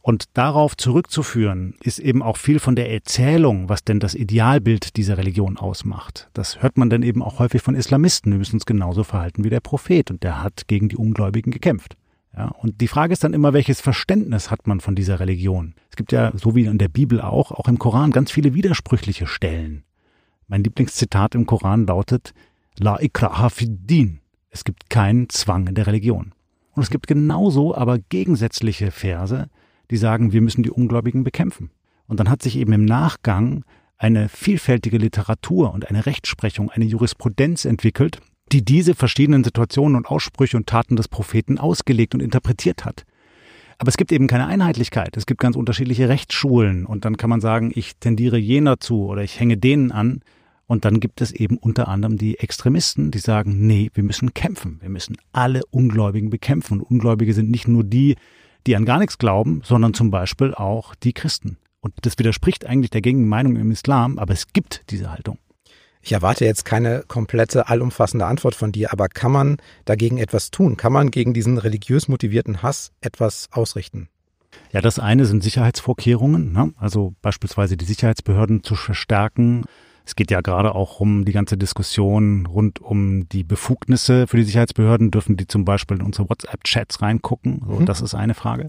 Und 0.00 0.24
darauf 0.34 0.76
zurückzuführen, 0.76 1.76
ist 1.82 1.98
eben 1.98 2.22
auch 2.22 2.36
viel 2.36 2.58
von 2.58 2.76
der 2.76 2.92
Erzählung, 2.92 3.70
was 3.70 3.84
denn 3.84 4.00
das 4.00 4.14
Idealbild 4.14 4.98
dieser 4.98 5.16
Religion 5.16 5.56
ausmacht. 5.56 6.28
Das 6.34 6.62
hört 6.62 6.76
man 6.76 6.90
dann 6.90 7.02
eben 7.02 7.22
auch 7.22 7.38
häufig 7.38 7.62
von 7.62 7.74
Islamisten. 7.74 8.32
Wir 8.32 8.38
müssen 8.38 8.56
uns 8.56 8.66
genauso 8.66 9.02
verhalten 9.02 9.44
wie 9.44 9.50
der 9.50 9.60
Prophet 9.60 10.10
und 10.10 10.22
der 10.22 10.42
hat 10.42 10.68
gegen 10.68 10.90
die 10.90 10.98
Ungläubigen 10.98 11.50
gekämpft. 11.50 11.96
Ja, 12.36 12.48
und 12.48 12.80
die 12.80 12.88
Frage 12.88 13.12
ist 13.12 13.22
dann 13.22 13.32
immer, 13.32 13.52
welches 13.52 13.80
Verständnis 13.80 14.50
hat 14.50 14.66
man 14.66 14.80
von 14.80 14.96
dieser 14.96 15.20
Religion? 15.20 15.74
Es 15.90 15.96
gibt 15.96 16.10
ja, 16.10 16.32
so 16.34 16.56
wie 16.56 16.64
in 16.64 16.78
der 16.78 16.88
Bibel 16.88 17.20
auch, 17.20 17.52
auch 17.52 17.68
im 17.68 17.78
Koran 17.78 18.10
ganz 18.10 18.32
viele 18.32 18.54
widersprüchliche 18.54 19.26
Stellen. 19.26 19.84
Mein 20.48 20.64
Lieblingszitat 20.64 21.34
im 21.36 21.46
Koran 21.46 21.86
lautet, 21.86 22.34
La 22.78 23.00
ikraha 23.00 23.50
din. 23.60 24.20
Es 24.50 24.64
gibt 24.64 24.90
keinen 24.90 25.28
Zwang 25.28 25.68
in 25.68 25.74
der 25.76 25.86
Religion. 25.86 26.32
Und 26.72 26.82
es 26.82 26.90
gibt 26.90 27.06
genauso 27.06 27.74
aber 27.74 27.98
gegensätzliche 27.98 28.90
Verse, 28.90 29.48
die 29.90 29.96
sagen, 29.96 30.32
wir 30.32 30.40
müssen 30.40 30.64
die 30.64 30.70
Ungläubigen 30.70 31.22
bekämpfen. 31.22 31.70
Und 32.06 32.18
dann 32.18 32.28
hat 32.28 32.42
sich 32.42 32.56
eben 32.56 32.72
im 32.72 32.84
Nachgang 32.84 33.64
eine 33.96 34.28
vielfältige 34.28 34.98
Literatur 34.98 35.72
und 35.72 35.88
eine 35.88 36.04
Rechtsprechung, 36.04 36.68
eine 36.70 36.84
Jurisprudenz 36.84 37.64
entwickelt, 37.64 38.20
die 38.52 38.64
diese 38.64 38.94
verschiedenen 38.94 39.44
Situationen 39.44 39.96
und 39.96 40.06
Aussprüche 40.06 40.56
und 40.56 40.66
Taten 40.66 40.96
des 40.96 41.08
Propheten 41.08 41.58
ausgelegt 41.58 42.14
und 42.14 42.20
interpretiert 42.20 42.84
hat. 42.84 43.04
Aber 43.78 43.88
es 43.88 43.96
gibt 43.96 44.12
eben 44.12 44.26
keine 44.26 44.46
Einheitlichkeit. 44.46 45.16
Es 45.16 45.26
gibt 45.26 45.40
ganz 45.40 45.56
unterschiedliche 45.56 46.08
Rechtsschulen 46.08 46.86
und 46.86 47.04
dann 47.04 47.16
kann 47.16 47.30
man 47.30 47.40
sagen, 47.40 47.72
ich 47.74 47.96
tendiere 47.96 48.38
jener 48.38 48.78
zu 48.78 49.06
oder 49.06 49.22
ich 49.22 49.40
hänge 49.40 49.56
denen 49.56 49.92
an. 49.92 50.20
Und 50.66 50.86
dann 50.86 50.98
gibt 50.98 51.20
es 51.20 51.30
eben 51.30 51.58
unter 51.58 51.88
anderem 51.88 52.16
die 52.16 52.38
Extremisten, 52.38 53.10
die 53.10 53.18
sagen, 53.18 53.66
nee, 53.66 53.90
wir 53.92 54.02
müssen 54.02 54.32
kämpfen. 54.32 54.78
Wir 54.80 54.88
müssen 54.88 55.16
alle 55.32 55.60
Ungläubigen 55.70 56.30
bekämpfen. 56.30 56.80
Und 56.80 56.90
Ungläubige 56.90 57.34
sind 57.34 57.50
nicht 57.50 57.68
nur 57.68 57.84
die, 57.84 58.16
die 58.66 58.76
an 58.76 58.86
gar 58.86 58.98
nichts 58.98 59.18
glauben, 59.18 59.60
sondern 59.62 59.92
zum 59.92 60.10
Beispiel 60.10 60.54
auch 60.54 60.94
die 60.94 61.12
Christen. 61.12 61.58
Und 61.80 61.92
das 62.00 62.18
widerspricht 62.18 62.64
eigentlich 62.64 62.90
der 62.90 63.02
gängigen 63.02 63.28
Meinung 63.28 63.56
im 63.56 63.70
Islam, 63.70 64.18
aber 64.18 64.32
es 64.32 64.54
gibt 64.54 64.84
diese 64.88 65.10
Haltung. 65.10 65.38
Ich 66.04 66.12
erwarte 66.12 66.44
jetzt 66.44 66.66
keine 66.66 67.02
komplette, 67.08 67.68
allumfassende 67.68 68.26
Antwort 68.26 68.54
von 68.54 68.72
dir, 68.72 68.92
aber 68.92 69.08
kann 69.08 69.32
man 69.32 69.56
dagegen 69.86 70.18
etwas 70.18 70.50
tun? 70.50 70.76
Kann 70.76 70.92
man 70.92 71.10
gegen 71.10 71.32
diesen 71.32 71.56
religiös 71.56 72.08
motivierten 72.08 72.62
Hass 72.62 72.92
etwas 73.00 73.48
ausrichten? 73.52 74.10
Ja, 74.70 74.82
das 74.82 74.98
eine 74.98 75.24
sind 75.24 75.42
Sicherheitsvorkehrungen, 75.42 76.52
ne? 76.52 76.74
also 76.76 77.14
beispielsweise 77.22 77.78
die 77.78 77.86
Sicherheitsbehörden 77.86 78.62
zu 78.62 78.74
verstärken. 78.74 79.64
Es 80.04 80.14
geht 80.14 80.30
ja 80.30 80.42
gerade 80.42 80.74
auch 80.74 81.00
um 81.00 81.24
die 81.24 81.32
ganze 81.32 81.56
Diskussion 81.56 82.44
rund 82.44 82.82
um 82.82 83.26
die 83.30 83.42
Befugnisse 83.42 84.26
für 84.26 84.36
die 84.36 84.44
Sicherheitsbehörden. 84.44 85.10
Dürfen 85.10 85.38
die 85.38 85.46
zum 85.46 85.64
Beispiel 85.64 85.96
in 85.96 86.02
unsere 86.02 86.28
WhatsApp-Chats 86.28 87.00
reingucken? 87.00 87.62
So, 87.66 87.80
mhm. 87.80 87.86
Das 87.86 88.02
ist 88.02 88.14
eine 88.14 88.34
Frage. 88.34 88.68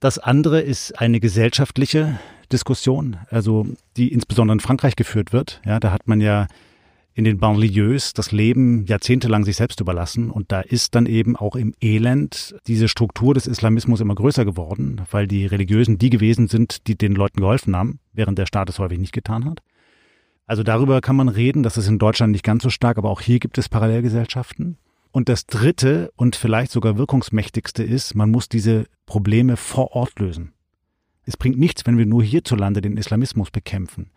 Das 0.00 0.18
andere 0.18 0.60
ist 0.60 0.98
eine 0.98 1.20
gesellschaftliche 1.20 2.18
Diskussion, 2.52 3.16
also 3.30 3.66
die 3.96 4.12
insbesondere 4.12 4.54
in 4.54 4.60
Frankreich 4.60 4.96
geführt 4.96 5.32
wird. 5.32 5.60
Ja, 5.64 5.80
da 5.80 5.92
hat 5.92 6.08
man 6.08 6.20
ja 6.20 6.46
in 7.18 7.24
den 7.24 7.38
Banlieues 7.38 8.14
das 8.14 8.30
Leben 8.30 8.86
jahrzehntelang 8.86 9.44
sich 9.44 9.56
selbst 9.56 9.80
überlassen 9.80 10.30
und 10.30 10.52
da 10.52 10.60
ist 10.60 10.94
dann 10.94 11.06
eben 11.06 11.34
auch 11.34 11.56
im 11.56 11.74
Elend 11.80 12.54
diese 12.68 12.86
Struktur 12.86 13.34
des 13.34 13.48
Islamismus 13.48 14.00
immer 14.00 14.14
größer 14.14 14.44
geworden, 14.44 15.00
weil 15.10 15.26
die 15.26 15.44
Religiösen 15.44 15.98
die 15.98 16.10
gewesen 16.10 16.46
sind, 16.46 16.86
die 16.86 16.96
den 16.96 17.16
Leuten 17.16 17.40
geholfen 17.40 17.74
haben, 17.74 17.98
während 18.12 18.38
der 18.38 18.46
Staat 18.46 18.70
es 18.70 18.78
häufig 18.78 19.00
nicht 19.00 19.12
getan 19.12 19.46
hat. 19.46 19.62
Also 20.46 20.62
darüber 20.62 21.00
kann 21.00 21.16
man 21.16 21.28
reden, 21.28 21.64
das 21.64 21.76
ist 21.76 21.88
in 21.88 21.98
Deutschland 21.98 22.30
nicht 22.30 22.44
ganz 22.44 22.62
so 22.62 22.70
stark, 22.70 22.98
aber 22.98 23.10
auch 23.10 23.20
hier 23.20 23.40
gibt 23.40 23.58
es 23.58 23.68
Parallelgesellschaften. 23.68 24.78
Und 25.10 25.28
das 25.28 25.46
Dritte 25.46 26.12
und 26.14 26.36
vielleicht 26.36 26.70
sogar 26.70 26.98
wirkungsmächtigste 26.98 27.82
ist, 27.82 28.14
man 28.14 28.30
muss 28.30 28.48
diese 28.48 28.86
Probleme 29.06 29.56
vor 29.56 29.92
Ort 29.92 30.20
lösen. 30.20 30.52
Es 31.28 31.36
bringt 31.36 31.58
nichts, 31.58 31.84
wenn 31.84 31.98
wir 31.98 32.06
nur 32.06 32.22
hierzulande 32.22 32.80
den 32.80 32.96
Islamismus 32.96 33.50
bekämpfen, 33.50 34.08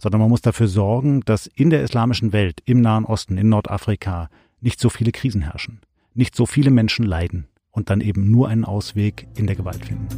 sondern 0.00 0.20
man 0.20 0.28
muss 0.28 0.40
dafür 0.40 0.66
sorgen, 0.66 1.20
dass 1.20 1.46
in 1.46 1.70
der 1.70 1.84
islamischen 1.84 2.32
Welt, 2.32 2.62
im 2.64 2.80
Nahen 2.80 3.04
Osten, 3.04 3.38
in 3.38 3.48
Nordafrika 3.48 4.28
nicht 4.60 4.80
so 4.80 4.90
viele 4.90 5.12
Krisen 5.12 5.42
herrschen, 5.42 5.78
nicht 6.14 6.34
so 6.34 6.46
viele 6.46 6.72
Menschen 6.72 7.06
leiden 7.06 7.46
und 7.70 7.90
dann 7.90 8.00
eben 8.00 8.28
nur 8.32 8.48
einen 8.48 8.64
Ausweg 8.64 9.28
in 9.36 9.46
der 9.46 9.54
Gewalt 9.54 9.86
finden. 9.86 10.08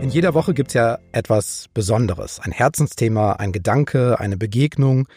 In 0.00 0.10
jeder 0.10 0.32
Woche 0.32 0.54
gibt 0.54 0.68
es 0.68 0.74
ja 0.74 0.98
etwas 1.10 1.66
Besonderes, 1.74 2.38
ein 2.38 2.52
Herzensthema, 2.52 3.32
ein 3.32 3.50
Gedanke, 3.50 4.20
eine 4.20 4.36
Begegnung. 4.36 5.08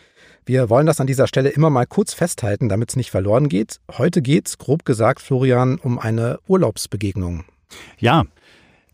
Wir 0.49 0.67
wollen 0.71 0.88
das 0.88 0.99
an 0.99 1.05
dieser 1.05 1.27
Stelle 1.27 1.49
immer 1.49 1.69
mal 1.69 1.85
kurz 1.85 2.15
festhalten, 2.15 2.69
damit 2.69 2.89
es 2.89 2.95
nicht 2.95 3.12
verloren 3.12 3.49
geht. 3.49 3.79
Heute 3.99 4.23
geht 4.23 4.47
es, 4.47 4.57
grob 4.57 4.83
gesagt, 4.83 5.21
Florian, 5.21 5.77
um 5.77 5.99
eine 5.99 6.39
Urlaubsbegegnung. 6.47 7.43
Ja, 7.99 8.23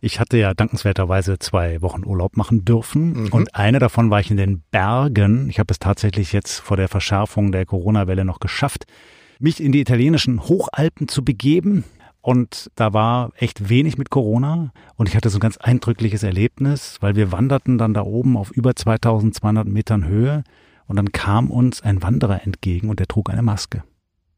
ich 0.01 0.19
hatte 0.19 0.35
ja 0.35 0.53
dankenswerterweise 0.53 1.39
zwei 1.39 1.81
Wochen 1.81 2.03
Urlaub 2.03 2.35
machen 2.35 2.65
dürfen 2.65 3.23
mhm. 3.23 3.27
und 3.29 3.55
eine 3.55 3.79
davon 3.79 4.09
war 4.09 4.19
ich 4.19 4.29
in 4.29 4.35
den 4.35 4.63
Bergen. 4.69 5.49
Ich 5.49 5.57
habe 5.57 5.71
es 5.71 5.79
tatsächlich 5.79 6.33
jetzt 6.33 6.59
vor 6.59 6.75
der 6.75 6.89
Verschärfung 6.89 7.53
der 7.53 7.65
Corona-Welle 7.65 8.25
noch 8.25 8.41
geschafft, 8.41 8.83
mich 9.39 9.63
in 9.63 9.71
die 9.71 9.79
italienischen 9.79 10.43
Hochalpen 10.49 11.07
zu 11.07 11.23
begeben. 11.23 11.85
Und 12.19 12.69
da 12.75 12.91
war 12.91 13.31
echt 13.37 13.69
wenig 13.69 13.97
mit 13.97 14.09
Corona. 14.09 14.73
Und 14.97 15.07
ich 15.07 15.15
hatte 15.15 15.29
so 15.29 15.37
ein 15.37 15.41
ganz 15.41 15.55
eindrückliches 15.55 16.23
Erlebnis, 16.23 16.97
weil 16.99 17.15
wir 17.15 17.31
wanderten 17.31 17.77
dann 17.77 17.93
da 17.93 18.01
oben 18.01 18.35
auf 18.35 18.51
über 18.51 18.75
2200 18.75 19.65
Metern 19.65 20.05
Höhe. 20.05 20.43
Und 20.87 20.97
dann 20.97 21.11
kam 21.11 21.49
uns 21.49 21.81
ein 21.81 22.01
Wanderer 22.03 22.43
entgegen 22.43 22.89
und 22.89 22.99
der 22.99 23.07
trug 23.07 23.29
eine 23.29 23.41
Maske. 23.41 23.83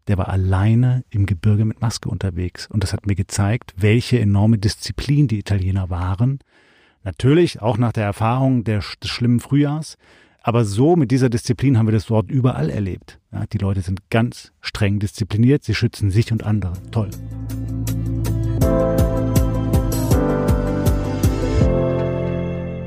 Der 0.07 0.17
war 0.17 0.29
alleine 0.29 1.03
im 1.09 1.25
Gebirge 1.25 1.65
mit 1.65 1.81
Maske 1.81 2.09
unterwegs. 2.09 2.67
Und 2.67 2.83
das 2.83 2.93
hat 2.93 3.05
mir 3.05 3.15
gezeigt, 3.15 3.73
welche 3.77 4.19
enorme 4.19 4.57
Disziplin 4.57 5.27
die 5.27 5.39
Italiener 5.39 5.89
waren. 5.89 6.39
Natürlich 7.03 7.61
auch 7.61 7.77
nach 7.77 7.91
der 7.91 8.05
Erfahrung 8.05 8.63
der, 8.63 8.79
des 8.79 9.09
schlimmen 9.09 9.39
Frühjahrs. 9.39 9.97
Aber 10.41 10.63
so 10.63 10.95
mit 10.95 11.11
dieser 11.11 11.29
Disziplin 11.29 11.77
haben 11.77 11.87
wir 11.87 11.93
das 11.93 12.05
dort 12.05 12.31
überall 12.31 12.69
erlebt. 12.69 13.19
Ja, 13.33 13.45
die 13.47 13.57
Leute 13.57 13.81
sind 13.81 14.09
ganz 14.09 14.53
streng 14.61 14.99
diszipliniert. 14.99 15.65
Sie 15.65 15.75
schützen 15.75 16.09
sich 16.09 16.31
und 16.31 16.43
andere. 16.43 16.73
Toll. 16.91 17.09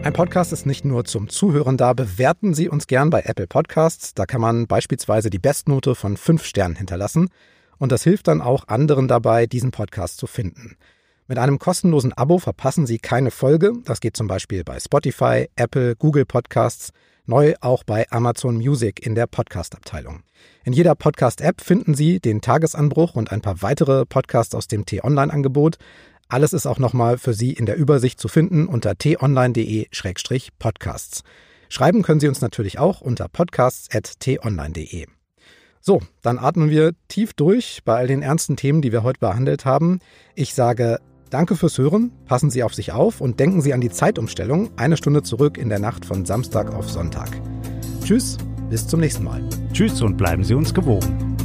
Ein 0.02 0.14
Podcast 0.14 0.50
ist 0.54 0.64
nicht 0.64 0.86
nur 0.86 1.04
zum 1.04 1.28
Zuhören 1.28 1.76
da. 1.76 1.92
Bewerten 1.92 2.54
Sie 2.54 2.70
uns 2.70 2.86
gern 2.86 3.10
bei 3.10 3.20
Apple 3.20 3.46
Podcasts. 3.46 4.14
Da 4.14 4.24
kann 4.24 4.40
man 4.40 4.66
beispielsweise 4.66 5.28
die 5.28 5.38
Bestnote 5.38 5.94
von 5.94 6.16
fünf 6.16 6.44
Sternen 6.46 6.74
hinterlassen. 6.74 7.28
Und 7.76 7.92
das 7.92 8.02
hilft 8.02 8.26
dann 8.28 8.40
auch 8.40 8.66
anderen 8.68 9.08
dabei, 9.08 9.46
diesen 9.46 9.72
Podcast 9.72 10.16
zu 10.16 10.26
finden. 10.26 10.76
Mit 11.28 11.36
einem 11.38 11.58
kostenlosen 11.58 12.14
Abo 12.14 12.38
verpassen 12.38 12.86
Sie 12.86 12.98
keine 12.98 13.30
Folge. 13.30 13.74
Das 13.84 14.00
geht 14.00 14.16
zum 14.16 14.26
Beispiel 14.26 14.64
bei 14.64 14.80
Spotify, 14.80 15.50
Apple, 15.54 15.96
Google 15.96 16.24
Podcasts, 16.24 16.92
neu 17.26 17.54
auch 17.60 17.84
bei 17.84 18.10
Amazon 18.10 18.56
Music 18.56 19.06
in 19.06 19.14
der 19.14 19.26
Podcast-Abteilung. 19.26 20.22
In 20.64 20.72
jeder 20.72 20.94
Podcast-App 20.94 21.60
finden 21.60 21.94
Sie 21.94 22.20
den 22.20 22.40
Tagesanbruch 22.40 23.16
und 23.16 23.32
ein 23.32 23.42
paar 23.42 23.60
weitere 23.60 24.06
Podcasts 24.06 24.54
aus 24.54 24.66
dem 24.66 24.86
T-Online-Angebot. 24.86 25.76
Alles 26.30 26.52
ist 26.52 26.66
auch 26.66 26.78
nochmal 26.78 27.18
für 27.18 27.34
Sie 27.34 27.52
in 27.52 27.66
der 27.66 27.76
Übersicht 27.76 28.20
zu 28.20 28.28
finden 28.28 28.68
unter 28.68 28.96
t-online.de-podcasts. 28.96 31.24
Schreiben 31.68 32.02
können 32.02 32.20
Sie 32.20 32.28
uns 32.28 32.40
natürlich 32.40 32.78
auch 32.78 33.00
unter 33.00 33.26
podcasts.t-online.de. 33.28 35.06
So, 35.80 36.00
dann 36.22 36.38
atmen 36.38 36.70
wir 36.70 36.92
tief 37.08 37.32
durch 37.32 37.80
bei 37.84 37.96
all 37.96 38.06
den 38.06 38.22
ernsten 38.22 38.54
Themen, 38.56 38.80
die 38.80 38.92
wir 38.92 39.02
heute 39.02 39.18
behandelt 39.18 39.64
haben. 39.64 39.98
Ich 40.34 40.54
sage 40.54 41.00
Danke 41.30 41.56
fürs 41.56 41.78
Hören, 41.78 42.12
passen 42.26 42.50
Sie 42.50 42.64
auf 42.64 42.74
sich 42.74 42.92
auf 42.92 43.20
und 43.20 43.38
denken 43.38 43.60
Sie 43.60 43.72
an 43.72 43.80
die 43.80 43.90
Zeitumstellung, 43.90 44.70
eine 44.76 44.96
Stunde 44.96 45.22
zurück 45.22 45.58
in 45.58 45.68
der 45.68 45.78
Nacht 45.78 46.04
von 46.04 46.26
Samstag 46.26 46.74
auf 46.74 46.90
Sonntag. 46.90 47.28
Tschüss 48.04 48.36
bis 48.68 48.86
zum 48.86 49.00
nächsten 49.00 49.24
Mal. 49.24 49.42
Tschüss 49.72 50.00
und 50.00 50.16
bleiben 50.16 50.44
Sie 50.44 50.54
uns 50.54 50.72
gewogen. 50.72 51.36